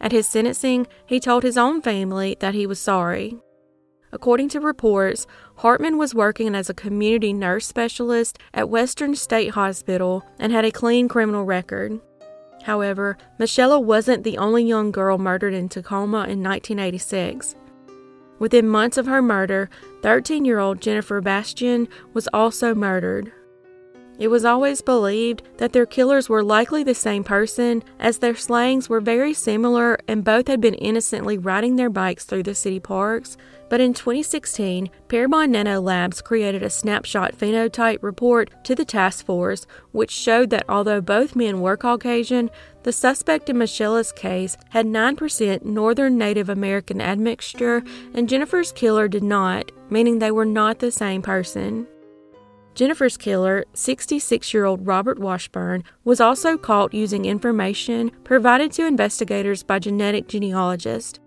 At 0.00 0.12
his 0.12 0.26
sentencing, 0.26 0.86
he 1.06 1.20
told 1.20 1.42
his 1.42 1.58
own 1.58 1.82
family 1.82 2.36
that 2.40 2.54
he 2.54 2.66
was 2.66 2.80
sorry. 2.80 3.38
According 4.14 4.50
to 4.50 4.60
reports, 4.60 5.26
Hartman 5.56 5.98
was 5.98 6.14
working 6.14 6.54
as 6.54 6.70
a 6.70 6.74
community 6.74 7.32
nurse 7.32 7.66
specialist 7.66 8.38
at 8.54 8.70
Western 8.70 9.16
State 9.16 9.50
Hospital 9.50 10.24
and 10.38 10.52
had 10.52 10.64
a 10.64 10.70
clean 10.70 11.08
criminal 11.08 11.44
record. 11.44 12.00
However, 12.62 13.18
Michelle 13.40 13.82
wasn't 13.82 14.22
the 14.22 14.38
only 14.38 14.62
young 14.62 14.92
girl 14.92 15.18
murdered 15.18 15.52
in 15.52 15.68
Tacoma 15.68 16.28
in 16.28 16.44
1986. 16.44 17.56
Within 18.38 18.68
months 18.68 18.96
of 18.96 19.06
her 19.06 19.20
murder, 19.20 19.68
13 20.02 20.44
year 20.44 20.60
old 20.60 20.80
Jennifer 20.80 21.20
Bastian 21.20 21.88
was 22.12 22.28
also 22.32 22.72
murdered. 22.72 23.32
It 24.20 24.28
was 24.28 24.44
always 24.44 24.80
believed 24.80 25.42
that 25.56 25.72
their 25.72 25.86
killers 25.86 26.28
were 26.28 26.44
likely 26.44 26.84
the 26.84 26.94
same 26.94 27.24
person, 27.24 27.82
as 27.98 28.18
their 28.18 28.36
slayings 28.36 28.88
were 28.88 29.00
very 29.00 29.34
similar 29.34 29.98
and 30.06 30.22
both 30.22 30.46
had 30.46 30.60
been 30.60 30.74
innocently 30.74 31.36
riding 31.36 31.74
their 31.74 31.90
bikes 31.90 32.24
through 32.24 32.44
the 32.44 32.54
city 32.54 32.78
parks. 32.78 33.36
But 33.68 33.80
in 33.80 33.94
2016, 33.94 34.90
Parabon 35.08 35.50
Nano 35.50 35.80
Labs 35.80 36.20
created 36.20 36.62
a 36.62 36.70
snapshot 36.70 37.36
phenotype 37.36 38.02
report 38.02 38.50
to 38.64 38.74
the 38.74 38.84
task 38.84 39.24
force, 39.24 39.66
which 39.92 40.10
showed 40.10 40.50
that 40.50 40.66
although 40.68 41.00
both 41.00 41.34
men 41.34 41.60
were 41.60 41.76
Caucasian, 41.76 42.50
the 42.82 42.92
suspect 42.92 43.48
in 43.48 43.58
Michella's 43.58 44.12
case 44.12 44.56
had 44.70 44.86
9% 44.86 45.64
Northern 45.64 46.18
Native 46.18 46.48
American 46.48 47.00
admixture, 47.00 47.82
and 48.14 48.28
Jennifer's 48.28 48.72
killer 48.72 49.08
did 49.08 49.24
not, 49.24 49.72
meaning 49.90 50.18
they 50.18 50.30
were 50.30 50.44
not 50.44 50.78
the 50.78 50.90
same 50.90 51.22
person. 51.22 51.86
Jennifer's 52.74 53.16
killer, 53.16 53.64
66 53.74 54.52
year 54.52 54.64
old 54.64 54.86
Robert 54.86 55.18
Washburn, 55.18 55.84
was 56.02 56.20
also 56.20 56.58
caught 56.58 56.92
using 56.92 57.24
information 57.24 58.10
provided 58.24 58.72
to 58.72 58.86
investigators 58.86 59.62
by 59.62 59.78
genetic 59.78 60.26
genealogists. 60.26 61.20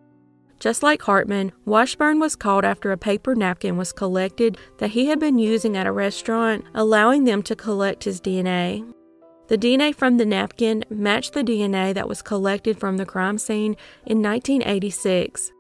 Just 0.60 0.82
like 0.82 1.04
Hartman, 1.04 1.52
Washburn 1.66 2.20
was 2.20 2.36
caught 2.36 2.66
after 2.66 2.92
a 2.92 2.98
paper 2.98 3.36
napkin 3.36 3.78
was 3.78 3.92
collected 3.92 4.58
that 4.80 4.92
he 4.92 5.06
had 5.06 5.20
been 5.20 5.38
using 5.38 5.78
at 5.78 5.86
a 5.86 5.92
restaurant, 5.92 6.66
allowing 6.74 7.26
them 7.26 7.44
to 7.44 7.56
collect 7.56 8.06
his 8.06 8.20
DNA. 8.20 8.92
The 9.50 9.58
DNA 9.58 9.94
from 9.96 10.18
the 10.18 10.26
napkin 10.26 10.84
matched 10.90 11.34
the 11.34 11.44
DNA 11.44 11.94
that 11.94 12.10
was 12.10 12.22
collected 12.22 12.80
from 12.80 12.98
the 12.98 13.06
crime 13.06 13.38
scene 13.38 13.78
in 14.06 14.22
1986. 14.22 15.52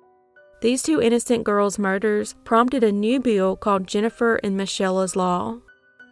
These 0.61 0.81
two 0.81 0.99
innocent 0.99 1.43
girls' 1.43 1.77
murders 1.77 2.35
prompted 2.43 2.83
a 2.83 2.91
new 2.91 3.19
bill 3.19 3.55
called 3.55 3.87
Jennifer 3.87 4.37
and 4.37 4.57
Michella's 4.57 5.15
Law. 5.15 5.59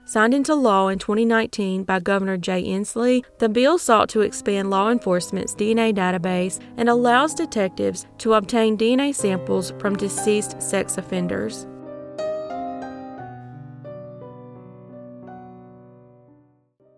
Signed 0.08 0.36
into 0.36 0.54
law 0.54 0.90
in 0.90 1.00
2019 1.00 1.84
by 1.84 2.00
Governor 2.00 2.38
Jay 2.38 2.64
Inslee, 2.64 3.26
the 3.40 3.50
bill 3.50 3.80
sought 3.80 4.08
to 4.10 4.22
expand 4.22 4.70
law 4.70 4.92
enforcement's 4.92 5.56
DNA 5.56 5.96
database 5.96 6.60
and 6.78 6.88
allows 6.88 7.34
detectives 7.34 8.06
to 8.20 8.36
obtain 8.36 8.78
DNA 8.78 9.16
samples 9.16 9.74
from 9.80 9.96
deceased 9.96 10.62
sex 10.62 11.00
offenders. 11.00 11.66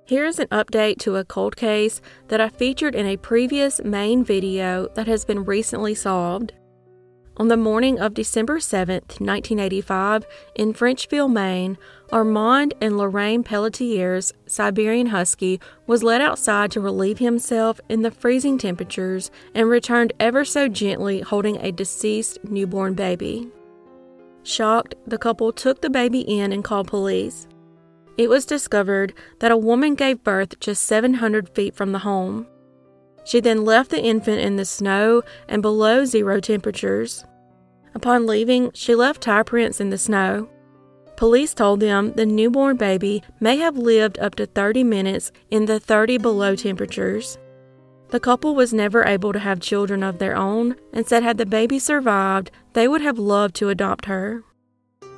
Here 0.04 0.26
is 0.26 0.40
an 0.40 0.48
update 0.48 1.00
to 1.00 1.16
a 1.16 1.24
cold 1.24 1.56
case 1.56 2.02
that 2.28 2.42
I 2.42 2.50
featured 2.50 2.94
in 2.94 3.06
a 3.06 3.16
previous 3.16 3.82
main 3.86 4.22
video 4.26 4.90
that 4.96 5.08
has 5.08 5.24
been 5.24 5.46
recently 5.46 5.96
solved. 5.96 6.54
On 7.40 7.50
the 7.50 7.58
morning 7.58 8.00
of 8.00 8.16
December 8.16 8.60
7, 8.60 8.96
1985, 8.96 10.26
in 10.56 10.74
Frenchville, 10.74 11.32
Maine, 11.32 11.78
Armand 12.12 12.74
and 12.82 12.98
Lorraine 12.98 13.44
Pelletier's 13.44 14.34
Siberian 14.48 15.08
Husky 15.08 15.60
was 15.86 16.02
let 16.02 16.20
outside 16.20 16.72
to 16.72 16.82
relieve 16.82 17.20
himself 17.20 17.80
in 17.90 18.02
the 18.02 18.10
freezing 18.10 18.58
temperatures 18.58 19.30
and 19.54 19.70
returned 19.70 20.14
ever 20.20 20.44
so 20.44 20.68
gently 20.68 21.22
holding 21.22 21.58
a 21.58 21.72
deceased 21.72 22.40
newborn 22.44 22.96
baby. 22.96 23.48
Shocked, 24.42 24.96
the 25.06 25.20
couple 25.20 25.52
took 25.52 25.82
the 25.82 25.92
baby 25.92 26.22
in 26.22 26.52
and 26.52 26.64
called 26.64 26.88
police. 26.88 27.48
It 28.18 28.30
was 28.30 28.48
discovered 28.48 29.14
that 29.42 29.52
a 29.52 29.58
woman 29.58 29.94
gave 29.94 30.24
birth 30.24 30.60
just 30.60 30.88
700 30.88 31.50
feet 31.50 31.76
from 31.76 31.92
the 31.92 32.00
home. 32.00 32.48
She 33.28 33.42
then 33.42 33.66
left 33.66 33.92
the 33.92 34.02
infant 34.02 34.40
in 34.40 34.56
the 34.56 34.64
snow 34.64 35.22
and 35.50 35.62
below 35.62 36.06
zero 36.06 36.40
temperatures. 36.40 37.26
Upon 37.98 38.28
leaving, 38.28 38.70
she 38.76 38.94
left 38.94 39.24
tire 39.24 39.44
prints 39.44 39.82
in 39.82 39.90
the 39.90 39.98
snow. 39.98 40.48
Police 41.16 41.56
told 41.56 41.80
them 41.80 42.14
the 42.14 42.28
newborn 42.28 42.78
baby 42.78 43.24
may 43.40 43.58
have 43.58 43.76
lived 43.76 44.20
up 44.20 44.36
to 44.36 44.46
30 44.46 44.84
minutes 44.84 45.32
in 45.50 45.66
the 45.66 45.80
30 45.80 46.20
below 46.20 46.56
temperatures. 46.56 47.40
The 48.10 48.20
couple 48.20 48.54
was 48.54 48.72
never 48.72 49.04
able 49.04 49.34
to 49.34 49.40
have 49.40 49.60
children 49.60 50.04
of 50.04 50.20
their 50.20 50.36
own 50.36 50.76
and 50.94 51.08
said 51.08 51.24
had 51.24 51.40
the 51.40 51.46
baby 51.48 51.80
survived, 51.80 52.52
they 52.74 52.88
would 52.88 53.02
have 53.02 53.18
loved 53.18 53.56
to 53.56 53.70
adopt 53.70 54.06
her. 54.06 54.44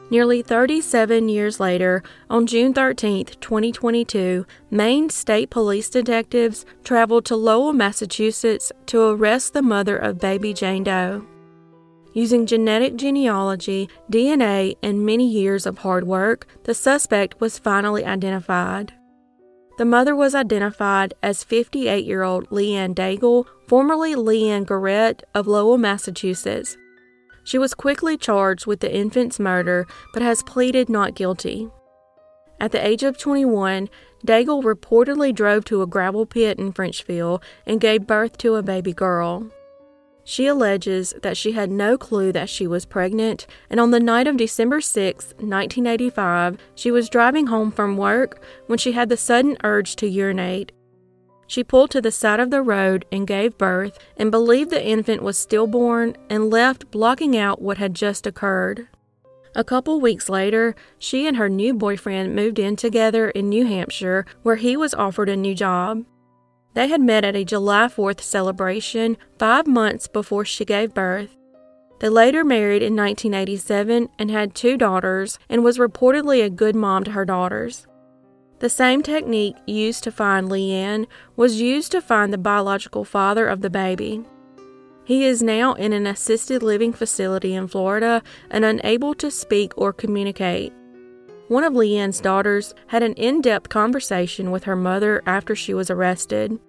Nearly 0.10 0.42
37 0.42 1.28
years 1.28 1.60
later, 1.60 2.02
on 2.30 2.48
June 2.48 2.74
13, 2.74 3.26
2022, 3.42 4.46
Maine 4.72 5.10
State 5.10 5.50
Police 5.50 5.90
detectives 5.90 6.66
traveled 6.86 7.26
to 7.26 7.36
Lowell, 7.36 7.74
Massachusetts 7.74 8.72
to 8.86 9.02
arrest 9.02 9.52
the 9.52 9.62
mother 9.62 9.98
of 9.98 10.18
baby 10.18 10.54
Jane 10.54 10.86
Doe. 10.86 11.28
Using 12.14 12.46
genetic 12.46 12.96
genealogy, 12.96 13.88
DNA, 14.12 14.76
and 14.82 15.06
many 15.06 15.28
years 15.28 15.66
of 15.66 15.80
hard 15.80 16.08
work, 16.08 16.48
the 16.64 16.74
suspect 16.74 17.40
was 17.40 17.60
finally 17.60 18.04
identified. 18.04 18.94
The 19.78 19.86
mother 19.86 20.16
was 20.16 20.36
identified 20.36 21.14
as 21.24 21.44
58 21.44 22.04
year 22.04 22.24
old 22.24 22.50
Leanne 22.50 22.96
Daigle, 22.96 23.46
formerly 23.68 24.16
Leanne 24.16 24.68
Garrett 24.68 25.24
of 25.34 25.48
Lowell, 25.48 25.78
Massachusetts. 25.78 26.76
She 27.44 27.58
was 27.58 27.74
quickly 27.74 28.18
charged 28.18 28.66
with 28.66 28.82
the 28.82 28.94
infant's 28.94 29.40
murder 29.40 29.88
but 30.12 30.22
has 30.22 30.44
pleaded 30.44 30.90
not 30.90 31.16
guilty. 31.16 31.70
At 32.60 32.74
the 32.74 32.86
age 32.86 33.04
of 33.04 33.18
21, 33.18 33.88
Daigle 34.26 34.64
reportedly 34.64 35.34
drove 35.34 35.64
to 35.66 35.82
a 35.82 35.88
gravel 35.88 36.26
pit 36.26 36.60
in 36.60 36.74
Frenchville 36.74 37.42
and 37.66 37.80
gave 37.80 38.06
birth 38.06 38.38
to 38.40 38.56
a 38.56 38.64
baby 38.64 38.92
girl. 38.92 39.50
She 40.30 40.46
alleges 40.46 41.14
that 41.24 41.38
she 41.38 41.54
had 41.54 41.72
no 41.72 41.98
clue 41.98 42.32
that 42.34 42.50
she 42.50 42.68
was 42.68 42.86
pregnant, 42.86 43.48
and 43.70 43.80
on 43.80 43.90
the 43.90 44.00
night 44.00 44.28
of 44.28 44.38
December 44.38 44.80
6, 44.80 45.34
1985, 45.40 46.58
she 46.76 46.92
was 46.92 47.10
driving 47.10 47.48
home 47.48 47.72
from 47.72 47.98
work 47.98 48.44
when 48.68 48.78
she 48.78 48.92
had 48.92 49.10
the 49.10 49.18
sudden 49.18 49.58
urge 49.64 49.96
to 49.96 50.08
urinate 50.08 50.72
she 51.50 51.64
pulled 51.64 51.90
to 51.90 52.00
the 52.00 52.12
side 52.12 52.40
of 52.40 52.52
the 52.52 52.62
road 52.62 53.06
and 53.12 53.26
gave 53.26 53.58
birth 53.58 53.98
and 54.18 54.30
believed 54.30 54.70
the 54.70 54.86
infant 54.86 55.24
was 55.24 55.36
stillborn 55.36 56.16
and 56.30 56.52
left, 56.52 56.92
blocking 56.92 57.36
out 57.36 57.60
what 57.60 57.80
had 57.80 57.96
just 57.96 58.28
occurred. 58.28 58.88
A 59.56 59.64
couple 59.64 60.00
weeks 60.00 60.30
later, 60.30 60.76
she 61.00 61.26
and 61.26 61.38
her 61.38 61.50
new 61.50 61.74
boyfriend 61.74 62.36
moved 62.36 62.60
in 62.60 62.76
together 62.76 63.32
in 63.32 63.50
New 63.50 63.66
Hampshire, 63.66 64.28
where 64.44 64.58
he 64.58 64.78
was 64.78 64.94
offered 64.94 65.28
a 65.28 65.36
new 65.36 65.56
job. 65.56 66.06
They 66.74 66.88
had 66.88 67.02
met 67.02 67.26
at 67.26 67.36
a 67.36 67.44
July 67.44 67.88
4th 67.88 68.22
celebration 68.22 69.18
five 69.38 69.68
months 69.68 70.08
before 70.08 70.46
she 70.46 70.66
gave 70.66 70.94
birth. 70.94 71.36
They 72.00 72.10
later 72.10 72.46
married 72.46 72.82
in 72.82 72.96
1987 72.96 74.10
and 74.18 74.32
had 74.32 74.56
two 74.56 74.78
daughters 74.78 75.38
and 75.50 75.64
was 75.64 75.78
reportedly 75.78 76.44
a 76.44 76.50
good 76.50 76.76
mom 76.76 77.04
to 77.04 77.12
her 77.12 77.26
daughters. 77.26 77.88
The 78.60 78.70
same 78.70 79.04
technique 79.04 79.56
used 79.66 80.04
to 80.04 80.12
find 80.12 80.50
Leanne 80.50 81.08
was 81.36 81.62
used 81.62 81.92
to 81.94 82.02
find 82.02 82.32
the 82.32 82.38
biological 82.38 83.04
father 83.04 83.48
of 83.48 83.62
the 83.62 83.70
baby. 83.70 84.24
He 85.04 85.26
is 85.26 85.42
now 85.42 85.74
in 85.74 85.92
an 85.92 86.06
assisted 86.06 86.62
living 86.62 86.94
facility 86.94 87.56
in 87.56 87.68
Florida 87.68 88.22
and 88.50 88.64
unable 88.64 89.14
to 89.16 89.32
speak 89.32 89.74
or 89.76 89.92
communicate. 89.92 90.72
One 91.50 91.64
of 91.64 91.74
Leanne's 91.74 92.22
daughters 92.22 92.76
had 92.88 93.02
an 93.02 93.16
in 93.16 93.42
depth 93.42 93.70
conversation 93.70 94.52
with 94.52 94.66
her 94.66 94.76
mother 94.76 95.24
after 95.26 95.56
she 95.56 95.74
was 95.74 95.90
arrested. 95.90 96.60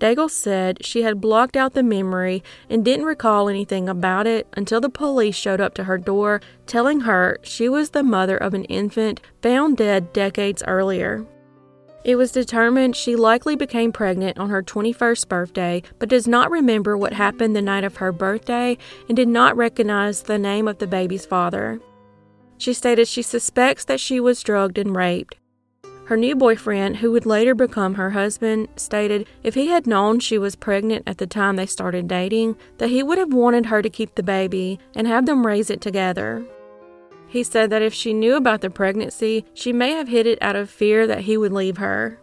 Daigle 0.00 0.28
said 0.28 0.84
she 0.84 1.02
had 1.02 1.20
blocked 1.20 1.56
out 1.56 1.74
the 1.74 1.84
memory 1.84 2.42
and 2.68 2.84
didn't 2.84 3.06
recall 3.06 3.48
anything 3.48 3.88
about 3.88 4.26
it 4.26 4.48
until 4.54 4.80
the 4.80 4.90
police 4.90 5.36
showed 5.36 5.60
up 5.60 5.74
to 5.74 5.84
her 5.84 5.96
door 5.96 6.40
telling 6.66 7.02
her 7.02 7.38
she 7.42 7.68
was 7.68 7.90
the 7.90 8.02
mother 8.02 8.36
of 8.36 8.52
an 8.52 8.64
infant 8.64 9.20
found 9.42 9.76
dead 9.76 10.12
decades 10.12 10.60
earlier. 10.66 11.24
It 12.02 12.16
was 12.16 12.32
determined 12.32 12.96
she 12.96 13.14
likely 13.14 13.54
became 13.54 13.92
pregnant 13.92 14.38
on 14.38 14.50
her 14.50 14.62
21st 14.62 15.28
birthday, 15.28 15.82
but 16.00 16.08
does 16.08 16.26
not 16.26 16.50
remember 16.50 16.98
what 16.98 17.12
happened 17.12 17.54
the 17.54 17.62
night 17.62 17.84
of 17.84 17.98
her 17.98 18.10
birthday 18.10 18.76
and 19.08 19.14
did 19.14 19.28
not 19.28 19.56
recognize 19.56 20.22
the 20.22 20.36
name 20.36 20.66
of 20.66 20.78
the 20.78 20.88
baby's 20.88 21.26
father. 21.26 21.80
She 22.58 22.72
stated 22.72 23.08
she 23.08 23.22
suspects 23.22 23.84
that 23.84 24.00
she 24.00 24.20
was 24.20 24.42
drugged 24.42 24.78
and 24.78 24.96
raped. 24.96 25.36
Her 26.06 26.16
new 26.16 26.36
boyfriend, 26.36 26.98
who 26.98 27.10
would 27.10 27.26
later 27.26 27.52
become 27.52 27.94
her 27.94 28.10
husband, 28.10 28.68
stated 28.76 29.26
if 29.42 29.54
he 29.54 29.66
had 29.66 29.88
known 29.88 30.20
she 30.20 30.38
was 30.38 30.54
pregnant 30.54 31.02
at 31.04 31.18
the 31.18 31.26
time 31.26 31.56
they 31.56 31.66
started 31.66 32.06
dating, 32.06 32.56
that 32.78 32.90
he 32.90 33.02
would 33.02 33.18
have 33.18 33.32
wanted 33.32 33.66
her 33.66 33.82
to 33.82 33.90
keep 33.90 34.14
the 34.14 34.22
baby 34.22 34.78
and 34.94 35.08
have 35.08 35.26
them 35.26 35.44
raise 35.44 35.68
it 35.68 35.80
together. 35.80 36.44
He 37.26 37.42
said 37.42 37.70
that 37.70 37.82
if 37.82 37.92
she 37.92 38.12
knew 38.12 38.36
about 38.36 38.60
the 38.60 38.70
pregnancy, 38.70 39.44
she 39.52 39.72
may 39.72 39.90
have 39.90 40.06
hid 40.06 40.28
it 40.28 40.38
out 40.40 40.54
of 40.54 40.70
fear 40.70 41.08
that 41.08 41.22
he 41.22 41.36
would 41.36 41.52
leave 41.52 41.78
her. 41.78 42.20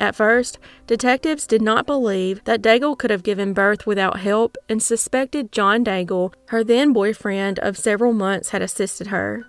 At 0.00 0.16
first, 0.16 0.58
detectives 0.88 1.46
did 1.46 1.62
not 1.62 1.86
believe 1.86 2.42
that 2.44 2.62
Daigle 2.62 2.98
could 2.98 3.10
have 3.12 3.22
given 3.22 3.52
birth 3.52 3.86
without 3.86 4.18
help 4.18 4.56
and 4.68 4.82
suspected 4.82 5.52
John 5.52 5.84
Daigle, 5.84 6.34
her 6.48 6.64
then 6.64 6.92
boyfriend 6.92 7.60
of 7.60 7.78
several 7.78 8.12
months, 8.12 8.48
had 8.48 8.60
assisted 8.60 9.06
her. 9.06 9.46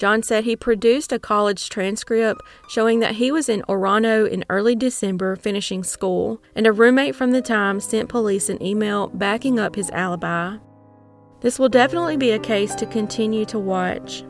John 0.00 0.22
said 0.22 0.44
he 0.44 0.56
produced 0.56 1.12
a 1.12 1.18
college 1.18 1.68
transcript 1.68 2.40
showing 2.70 3.00
that 3.00 3.16
he 3.16 3.30
was 3.30 3.50
in 3.50 3.60
Orono 3.68 4.26
in 4.26 4.46
early 4.48 4.74
December 4.74 5.36
finishing 5.36 5.84
school, 5.84 6.42
and 6.54 6.66
a 6.66 6.72
roommate 6.72 7.14
from 7.14 7.32
the 7.32 7.42
time 7.42 7.80
sent 7.80 8.08
police 8.08 8.48
an 8.48 8.62
email 8.62 9.08
backing 9.08 9.58
up 9.58 9.76
his 9.76 9.90
alibi. 9.90 10.56
This 11.42 11.58
will 11.58 11.68
definitely 11.68 12.16
be 12.16 12.30
a 12.30 12.38
case 12.38 12.74
to 12.76 12.86
continue 12.86 13.44
to 13.44 13.58
watch. 13.58 14.24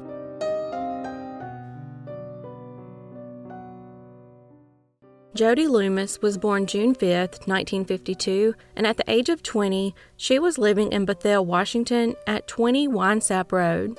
Jody 5.37 5.69
Loomis 5.69 6.21
was 6.21 6.37
born 6.37 6.67
June 6.67 6.95
5, 6.95 7.47
1952, 7.47 8.57
and 8.75 8.89
at 8.89 8.97
the 8.97 9.09
age 9.09 9.29
of 9.29 9.45
20, 9.45 9.95
she 10.17 10.41
was 10.41 10.59
living 10.59 10.91
in 10.91 11.07
Bothell, 11.07 11.47
Washington 11.47 12.17
at 12.27 12.49
20 12.49 12.89
Winesap 12.89 13.53
Road. 13.53 13.97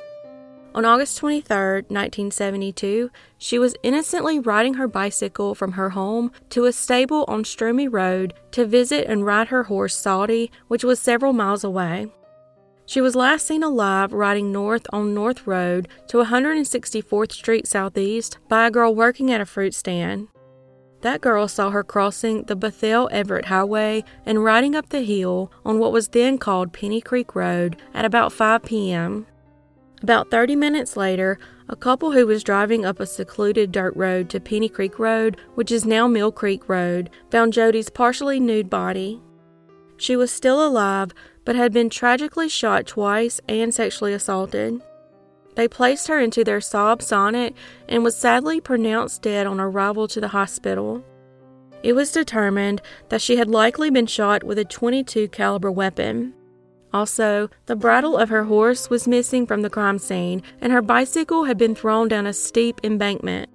On 0.74 0.86
August 0.86 1.18
23, 1.18 1.56
1972, 1.90 3.12
she 3.38 3.60
was 3.60 3.76
innocently 3.84 4.40
riding 4.40 4.76
her 4.76 4.88
bicycle 4.88 5.54
from 5.54 5.74
her 5.74 5.90
home 5.90 6.32
to 6.50 6.64
a 6.64 6.72
stable 6.72 7.26
on 7.28 7.44
Stromey 7.44 7.92
Road 7.92 8.34
to 8.52 8.66
visit 8.66 9.06
and 9.08 9.26
ride 9.26 9.50
her 9.50 9.64
horse 9.64 9.96
Salty, 9.96 10.50
which 10.70 10.86
was 10.86 11.00
several 11.00 11.34
miles 11.34 11.66
away. 11.66 12.08
She 12.86 13.02
was 13.02 13.16
last 13.16 13.48
seen 13.48 13.64
alive 13.64 14.14
riding 14.14 14.52
north 14.52 14.88
on 14.94 15.14
North 15.14 15.46
Road 15.46 15.90
to 16.08 16.18
164th 16.18 17.34
Street 17.34 17.68
Southeast 17.68 18.38
by 18.48 18.68
a 18.68 18.72
girl 18.72 18.96
working 18.96 19.30
at 19.30 19.42
a 19.42 19.46
fruit 19.46 19.74
stand. 19.74 20.30
That 21.02 21.20
girl 21.20 21.48
saw 21.48 21.72
her 21.72 21.84
crossing 21.84 22.44
the 22.44 22.56
Bothell 22.56 23.10
Everett 23.12 23.46
Highway 23.46 24.04
and 24.26 24.44
riding 24.44 24.76
up 24.76 24.90
the 24.90 25.02
hill 25.02 25.52
on 25.66 25.80
what 25.80 25.92
was 25.92 26.10
then 26.10 26.38
called 26.38 26.74
Penny 26.74 27.02
Creek 27.02 27.36
Road 27.36 27.82
at 27.94 28.06
about 28.06 28.32
5 28.32 28.64
p.m. 28.64 29.26
About 30.04 30.32
30 30.32 30.56
minutes 30.56 30.98
later, 30.98 31.38
a 31.70 31.76
couple 31.76 32.12
who 32.12 32.26
was 32.26 32.44
driving 32.44 32.86
up 32.86 33.00
a 33.00 33.06
secluded 33.06 33.72
dirt 33.72 33.96
road 33.96 34.30
to 34.32 34.40
Penny 34.40 34.68
Creek 34.68 34.98
Road, 34.98 35.38
which 35.54 35.72
is 35.72 35.86
now 35.86 36.08
Mill 36.08 36.32
Creek 36.32 36.68
Road, 36.68 37.12
found 37.30 37.54
Jody's 37.54 37.90
partially 37.90 38.40
nude 38.40 38.70
body. 38.70 39.22
She 39.98 40.16
was 40.16 40.32
still 40.32 40.66
alive, 40.66 41.12
but 41.46 41.56
had 41.56 41.72
been 41.72 41.90
tragically 41.90 42.50
shot 42.50 42.88
twice 42.88 43.40
and 43.48 43.72
sexually 43.74 44.14
assaulted. 44.14 44.82
They 45.56 45.68
placed 45.68 46.08
her 46.08 46.20
into 46.20 46.44
their 46.44 46.60
Saab 46.60 47.04
Sonnet 47.04 47.54
and 47.88 48.04
was 48.04 48.16
sadly 48.16 48.60
pronounced 48.60 49.22
dead 49.22 49.46
on 49.46 49.60
arrival 49.60 50.08
to 50.08 50.20
the 50.20 50.30
hospital. 50.30 51.04
It 51.84 51.94
was 51.94 52.12
determined 52.12 52.82
that 53.10 53.22
she 53.22 53.36
had 53.36 53.50
likely 53.50 53.92
been 53.92 54.08
shot 54.08 54.44
with 54.44 54.58
a 54.58 54.66
22 54.66 55.28
caliber 55.28 55.72
weapon. 55.72 56.34
Also, 56.93 57.49
the 57.67 57.75
bridle 57.75 58.17
of 58.17 58.30
her 58.30 58.43
horse 58.43 58.89
was 58.89 59.08
missing 59.08 59.45
from 59.45 59.62
the 59.62 59.69
crime 59.69 59.97
scene, 59.97 60.43
and 60.60 60.73
her 60.73 60.82
bicycle 60.82 61.45
had 61.45 61.58
been 61.58 61.75
thrown 61.75 62.08
down 62.08 62.27
a 62.27 62.34
steep 62.34 62.82
embankment. 62.84 63.49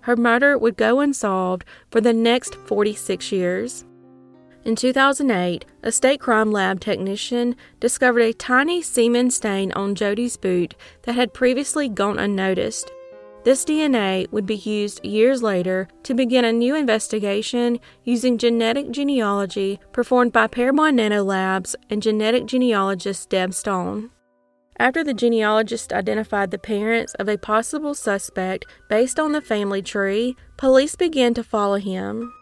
Her 0.00 0.16
murder 0.16 0.58
would 0.58 0.76
go 0.76 1.00
unsolved 1.00 1.64
for 1.90 2.00
the 2.00 2.12
next 2.12 2.54
46 2.54 3.32
years. 3.32 3.84
In 4.64 4.76
2008, 4.76 5.64
a 5.82 5.92
state 5.92 6.20
crime 6.20 6.50
lab 6.50 6.80
technician 6.80 7.54
discovered 7.80 8.20
a 8.20 8.32
tiny 8.32 8.82
semen 8.82 9.30
stain 9.30 9.72
on 9.72 9.94
Jody's 9.94 10.36
boot 10.36 10.74
that 11.02 11.14
had 11.14 11.34
previously 11.34 11.88
gone 11.88 12.18
unnoticed. 12.18 12.90
This 13.44 13.62
DNA 13.66 14.26
would 14.32 14.46
be 14.46 14.56
used 14.56 15.04
years 15.04 15.42
later 15.42 15.86
to 16.04 16.14
begin 16.14 16.46
a 16.46 16.52
new 16.52 16.74
investigation 16.74 17.78
using 18.02 18.38
genetic 18.38 18.90
genealogy 18.90 19.80
performed 19.92 20.32
by 20.32 20.46
Parabon 20.46 20.94
Nano 20.94 21.22
Labs 21.22 21.76
and 21.90 22.00
genetic 22.00 22.46
genealogist 22.46 23.28
Deb 23.28 23.52
Stone. 23.52 24.08
After 24.78 25.04
the 25.04 25.12
genealogist 25.12 25.92
identified 25.92 26.52
the 26.52 26.58
parents 26.58 27.12
of 27.14 27.28
a 27.28 27.36
possible 27.36 27.92
suspect 27.92 28.64
based 28.88 29.20
on 29.20 29.32
the 29.32 29.42
family 29.42 29.82
tree, 29.82 30.36
police 30.56 30.96
began 30.96 31.34
to 31.34 31.44
follow 31.44 31.76
him. 31.76 32.32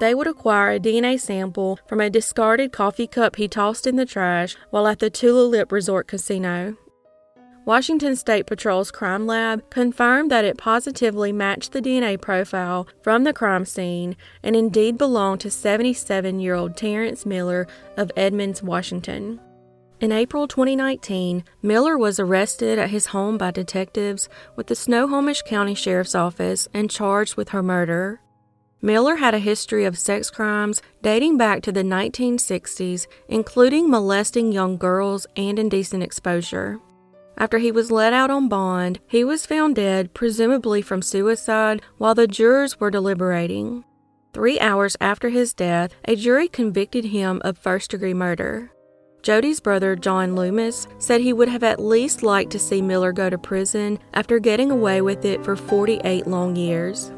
They 0.00 0.16
would 0.16 0.26
acquire 0.26 0.72
a 0.72 0.80
DNA 0.80 1.20
sample 1.20 1.78
from 1.86 2.00
a 2.00 2.10
discarded 2.10 2.72
coffee 2.72 3.06
cup 3.06 3.36
he 3.36 3.46
tossed 3.46 3.86
in 3.86 3.94
the 3.94 4.04
trash 4.04 4.56
while 4.70 4.88
at 4.88 4.98
the 4.98 5.12
Tulalip 5.12 5.70
Resort 5.70 6.08
Casino. 6.08 6.76
Washington 7.70 8.16
State 8.16 8.46
Patrol's 8.46 8.90
crime 8.90 9.28
lab 9.28 9.70
confirmed 9.70 10.28
that 10.28 10.44
it 10.44 10.58
positively 10.58 11.30
matched 11.30 11.70
the 11.70 11.80
DNA 11.80 12.20
profile 12.20 12.88
from 13.00 13.22
the 13.22 13.32
crime 13.32 13.64
scene 13.64 14.16
and 14.42 14.56
indeed 14.56 14.98
belonged 14.98 15.38
to 15.42 15.52
77 15.52 16.40
year 16.40 16.56
old 16.56 16.76
Terrence 16.76 17.24
Miller 17.24 17.68
of 17.96 18.10
Edmonds, 18.16 18.60
Washington. 18.60 19.40
In 20.00 20.10
April 20.10 20.48
2019, 20.48 21.44
Miller 21.62 21.96
was 21.96 22.18
arrested 22.18 22.76
at 22.76 22.90
his 22.90 23.06
home 23.06 23.38
by 23.38 23.52
detectives 23.52 24.28
with 24.56 24.66
the 24.66 24.74
Snohomish 24.74 25.42
County 25.42 25.76
Sheriff's 25.76 26.16
Office 26.16 26.66
and 26.74 26.90
charged 26.90 27.36
with 27.36 27.50
her 27.50 27.62
murder. 27.62 28.20
Miller 28.82 29.14
had 29.14 29.32
a 29.32 29.38
history 29.38 29.84
of 29.84 29.96
sex 29.96 30.28
crimes 30.28 30.82
dating 31.02 31.36
back 31.36 31.62
to 31.62 31.70
the 31.70 31.84
1960s, 31.84 33.06
including 33.28 33.88
molesting 33.88 34.50
young 34.50 34.76
girls 34.76 35.24
and 35.36 35.56
indecent 35.56 36.02
exposure. 36.02 36.80
After 37.40 37.56
he 37.56 37.72
was 37.72 37.90
let 37.90 38.12
out 38.12 38.30
on 38.30 38.48
bond, 38.48 39.00
he 39.06 39.24
was 39.24 39.46
found 39.46 39.76
dead, 39.76 40.12
presumably 40.12 40.82
from 40.82 41.00
suicide, 41.00 41.80
while 41.96 42.14
the 42.14 42.26
jurors 42.26 42.78
were 42.78 42.90
deliberating. 42.90 43.82
Three 44.34 44.60
hours 44.60 44.94
after 45.00 45.30
his 45.30 45.54
death, 45.54 45.94
a 46.04 46.16
jury 46.16 46.48
convicted 46.48 47.06
him 47.06 47.40
of 47.42 47.56
first 47.56 47.92
degree 47.92 48.12
murder. 48.12 48.72
Jody's 49.22 49.58
brother, 49.58 49.96
John 49.96 50.36
Loomis, 50.36 50.86
said 50.98 51.22
he 51.22 51.32
would 51.32 51.48
have 51.48 51.62
at 51.62 51.80
least 51.80 52.22
liked 52.22 52.52
to 52.52 52.58
see 52.58 52.82
Miller 52.82 53.10
go 53.10 53.30
to 53.30 53.38
prison 53.38 53.98
after 54.12 54.38
getting 54.38 54.70
away 54.70 55.00
with 55.00 55.24
it 55.24 55.42
for 55.42 55.56
48 55.56 56.26
long 56.26 56.56
years. 56.56 57.10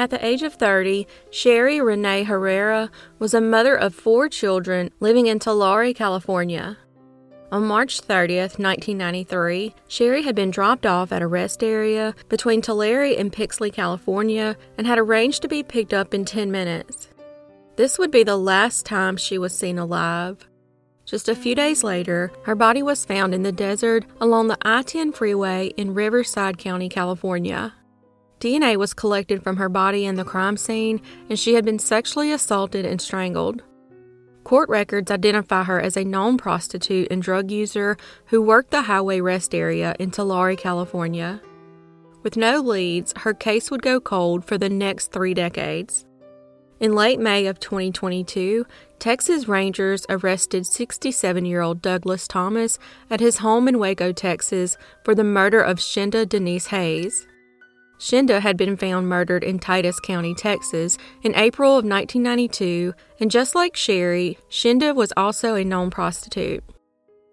At 0.00 0.08
the 0.08 0.24
age 0.24 0.42
of 0.42 0.54
30, 0.54 1.06
Sherri 1.30 1.78
Renee 1.78 2.22
Herrera 2.22 2.90
was 3.18 3.34
a 3.34 3.40
mother 3.42 3.76
of 3.76 3.94
four 3.94 4.30
children 4.30 4.88
living 4.98 5.26
in 5.26 5.38
Tulare, 5.38 5.92
California. 5.92 6.78
On 7.52 7.66
March 7.66 8.00
30th, 8.00 8.58
1993, 8.58 9.74
Sherry 9.88 10.22
had 10.22 10.34
been 10.34 10.50
dropped 10.50 10.86
off 10.86 11.12
at 11.12 11.20
a 11.20 11.26
rest 11.26 11.62
area 11.62 12.14
between 12.30 12.62
Tulare 12.62 13.14
and 13.18 13.30
Pixley, 13.30 13.70
California, 13.70 14.56
and 14.78 14.86
had 14.86 14.98
arranged 14.98 15.42
to 15.42 15.48
be 15.48 15.62
picked 15.62 15.92
up 15.92 16.14
in 16.14 16.24
10 16.24 16.50
minutes. 16.50 17.08
This 17.76 17.98
would 17.98 18.10
be 18.10 18.22
the 18.22 18.38
last 18.38 18.86
time 18.86 19.18
she 19.18 19.36
was 19.36 19.54
seen 19.54 19.78
alive. 19.78 20.48
Just 21.04 21.28
a 21.28 21.34
few 21.34 21.54
days 21.54 21.84
later, 21.84 22.32
her 22.44 22.54
body 22.54 22.82
was 22.82 23.04
found 23.04 23.34
in 23.34 23.42
the 23.42 23.52
desert 23.52 24.06
along 24.18 24.48
the 24.48 24.56
I 24.62 24.80
10 24.80 25.12
freeway 25.12 25.74
in 25.76 25.92
Riverside 25.92 26.56
County, 26.56 26.88
California. 26.88 27.74
DNA 28.40 28.76
was 28.76 28.94
collected 28.94 29.42
from 29.42 29.58
her 29.58 29.68
body 29.68 30.06
in 30.06 30.16
the 30.16 30.24
crime 30.24 30.56
scene, 30.56 31.00
and 31.28 31.38
she 31.38 31.54
had 31.54 31.64
been 31.64 31.78
sexually 31.78 32.32
assaulted 32.32 32.86
and 32.86 33.00
strangled. 33.00 33.62
Court 34.44 34.68
records 34.70 35.10
identify 35.10 35.64
her 35.64 35.78
as 35.78 35.96
a 35.96 36.04
known 36.04 36.38
prostitute 36.38 37.08
and 37.10 37.22
drug 37.22 37.50
user 37.50 37.98
who 38.26 38.40
worked 38.40 38.70
the 38.70 38.82
highway 38.82 39.20
rest 39.20 39.54
area 39.54 39.94
in 39.98 40.10
Tulare, 40.10 40.56
California. 40.56 41.42
With 42.22 42.38
no 42.38 42.60
leads, 42.60 43.12
her 43.18 43.34
case 43.34 43.70
would 43.70 43.82
go 43.82 44.00
cold 44.00 44.44
for 44.44 44.56
the 44.56 44.70
next 44.70 45.12
three 45.12 45.34
decades. 45.34 46.06
In 46.80 46.94
late 46.94 47.20
May 47.20 47.46
of 47.46 47.60
2022, 47.60 48.64
Texas 48.98 49.46
Rangers 49.46 50.06
arrested 50.08 50.66
67 50.66 51.44
year 51.44 51.60
old 51.60 51.82
Douglas 51.82 52.26
Thomas 52.26 52.78
at 53.10 53.20
his 53.20 53.38
home 53.38 53.68
in 53.68 53.78
Waco, 53.78 54.12
Texas, 54.12 54.78
for 55.04 55.14
the 55.14 55.24
murder 55.24 55.60
of 55.60 55.76
Shinda 55.76 56.26
Denise 56.26 56.68
Hayes. 56.68 57.26
Shinda 58.00 58.40
had 58.40 58.56
been 58.56 58.78
found 58.78 59.08
murdered 59.08 59.44
in 59.44 59.58
Titus 59.58 60.00
County, 60.00 60.34
Texas, 60.34 60.96
in 61.22 61.34
April 61.34 61.72
of 61.72 61.84
1992, 61.84 62.94
and 63.20 63.30
just 63.30 63.54
like 63.54 63.76
Sherri, 63.76 64.38
Shinda 64.48 64.94
was 64.94 65.12
also 65.18 65.54
a 65.54 65.64
known 65.64 65.90
prostitute. 65.90 66.64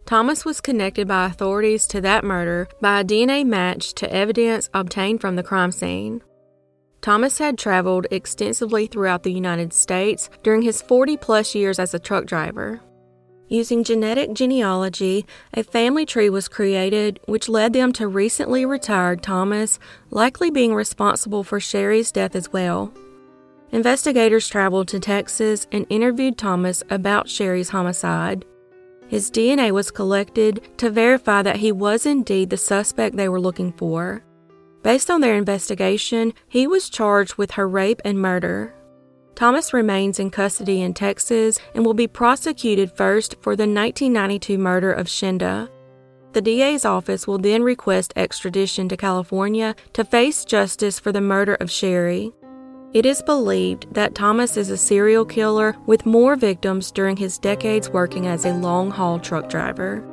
Thomas 0.06 0.44
was 0.44 0.60
connected 0.60 1.08
by 1.08 1.26
authorities 1.26 1.88
to 1.88 2.02
that 2.02 2.26
murder 2.26 2.68
by 2.82 3.00
a 3.00 3.04
DNA 3.06 3.46
match 3.46 3.94
to 3.94 4.14
evidence 4.14 4.70
obtained 4.74 5.22
from 5.22 5.38
the 5.38 5.44
crime 5.44 5.72
scene. 5.72 6.22
Thomas 7.02 7.38
had 7.38 7.58
traveled 7.58 8.08
extensively 8.12 8.88
throughout 8.88 9.24
the 9.24 9.32
United 9.32 9.72
States 9.72 10.30
during 10.44 10.64
his 10.64 10.82
40 10.82 11.16
plus 11.16 11.56
years 11.56 11.80
as 11.80 11.94
a 11.94 12.00
truck 12.00 12.26
driver. 12.26 12.82
Using 13.50 13.86
genetic 13.86 14.34
genealogy, 14.34 15.26
a 15.54 15.64
family 15.64 16.06
tree 16.06 16.30
was 16.30 16.50
created 16.50 17.20
which 17.28 17.48
led 17.48 17.72
them 17.72 17.94
to 17.94 18.08
recently 18.08 18.66
retired 18.66 19.24
Thomas, 19.24 19.80
likely 20.10 20.52
being 20.52 20.74
responsible 20.74 21.46
for 21.46 21.60
Sherri's 21.60 22.12
death 22.12 22.36
as 22.36 22.52
well. 22.52 22.94
Investigators 23.72 24.50
traveled 24.50 24.90
to 24.90 25.00
Texas 25.00 25.66
and 25.72 25.86
interviewed 25.90 26.38
Thomas 26.38 26.84
about 26.90 27.30
Sherri's 27.30 27.70
homicide. 27.70 28.44
His 29.08 29.32
DNA 29.32 29.72
was 29.72 29.92
collected 29.92 30.62
to 30.78 30.90
verify 30.90 31.42
that 31.42 31.58
he 31.58 31.72
was 31.72 32.06
indeed 32.06 32.50
the 32.50 32.58
suspect 32.58 33.16
they 33.16 33.30
were 33.30 33.40
looking 33.40 33.72
for. 33.72 34.24
Based 34.84 35.10
on 35.10 35.22
their 35.22 35.36
investigation, 35.36 36.34
he 36.50 36.68
was 36.68 36.90
charged 36.90 37.36
with 37.36 37.52
her 37.52 37.68
rape 37.68 38.02
and 38.04 38.22
murder. 38.22 38.74
Thomas 39.38 39.72
remains 39.72 40.18
in 40.18 40.32
custody 40.32 40.82
in 40.82 40.96
Texas 40.96 41.60
and 41.76 41.86
will 41.86 41.94
be 41.94 42.08
prosecuted 42.08 42.92
first 42.92 43.36
for 43.40 43.56
the 43.56 43.68
1992 43.68 44.58
murder 44.58 44.92
of 44.92 45.06
Shinda. 45.06 45.70
The 46.34 46.42
DA's 46.42 46.86
office 46.86 47.28
will 47.28 47.38
then 47.38 47.62
request 47.62 48.14
extradition 48.16 48.90
to 48.90 48.98
California 48.98 49.76
to 49.94 50.04
face 50.04 50.44
justice 50.44 51.00
for 51.00 51.12
the 51.12 51.22
murder 51.22 51.54
of 51.54 51.70
Sherri. 51.70 52.32
It 52.94 53.06
is 53.06 53.22
believed 53.22 53.94
that 53.94 54.16
Thomas 54.16 54.58
is 54.58 54.72
a 54.72 54.78
serial 54.78 55.24
killer 55.24 55.76
with 55.86 56.08
more 56.08 56.36
victims 56.36 56.92
during 56.92 57.16
his 57.16 57.38
decades 57.38 57.92
working 57.92 58.26
as 58.26 58.44
a 58.44 58.56
long 58.56 58.90
haul 58.90 59.20
truck 59.20 59.50
driver. 59.50 60.04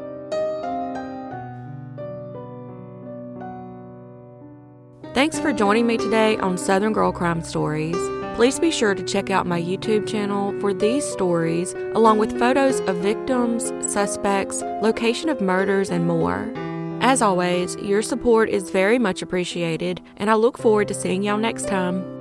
Thanks 5.15 5.39
for 5.39 5.51
joining 5.51 5.87
me 5.87 5.97
today 5.97 6.37
on 6.37 6.59
Southern 6.59 6.93
Girl 6.93 7.11
Crime 7.11 7.43
Stories. 7.43 8.14
Please 8.35 8.59
be 8.59 8.73
sure 8.73 8.97
to 8.97 9.03
check 9.05 9.31
out 9.31 9.47
my 9.47 9.63
YouTube 9.63 10.09
channel 10.09 10.59
for 10.61 10.75
these 10.75 11.05
stories, 11.05 11.73
along 11.95 12.19
with 12.19 12.37
photos 12.37 12.81
of 12.81 12.97
victims, 12.97 13.73
suspects, 13.91 14.61
location 14.83 15.29
of 15.29 15.41
murders, 15.41 15.89
and 15.89 16.07
more. 16.07 16.53
As 17.01 17.23
always, 17.23 17.77
your 17.77 18.03
support 18.03 18.49
is 18.49 18.71
very 18.71 18.99
much 18.99 19.23
appreciated, 19.23 20.01
and 20.17 20.31
I 20.31 20.35
look 20.35 20.59
forward 20.59 20.89
to 20.89 20.95
seeing 20.95 21.23
y'all 21.23 21.39
next 21.39 21.69
time. 21.69 22.14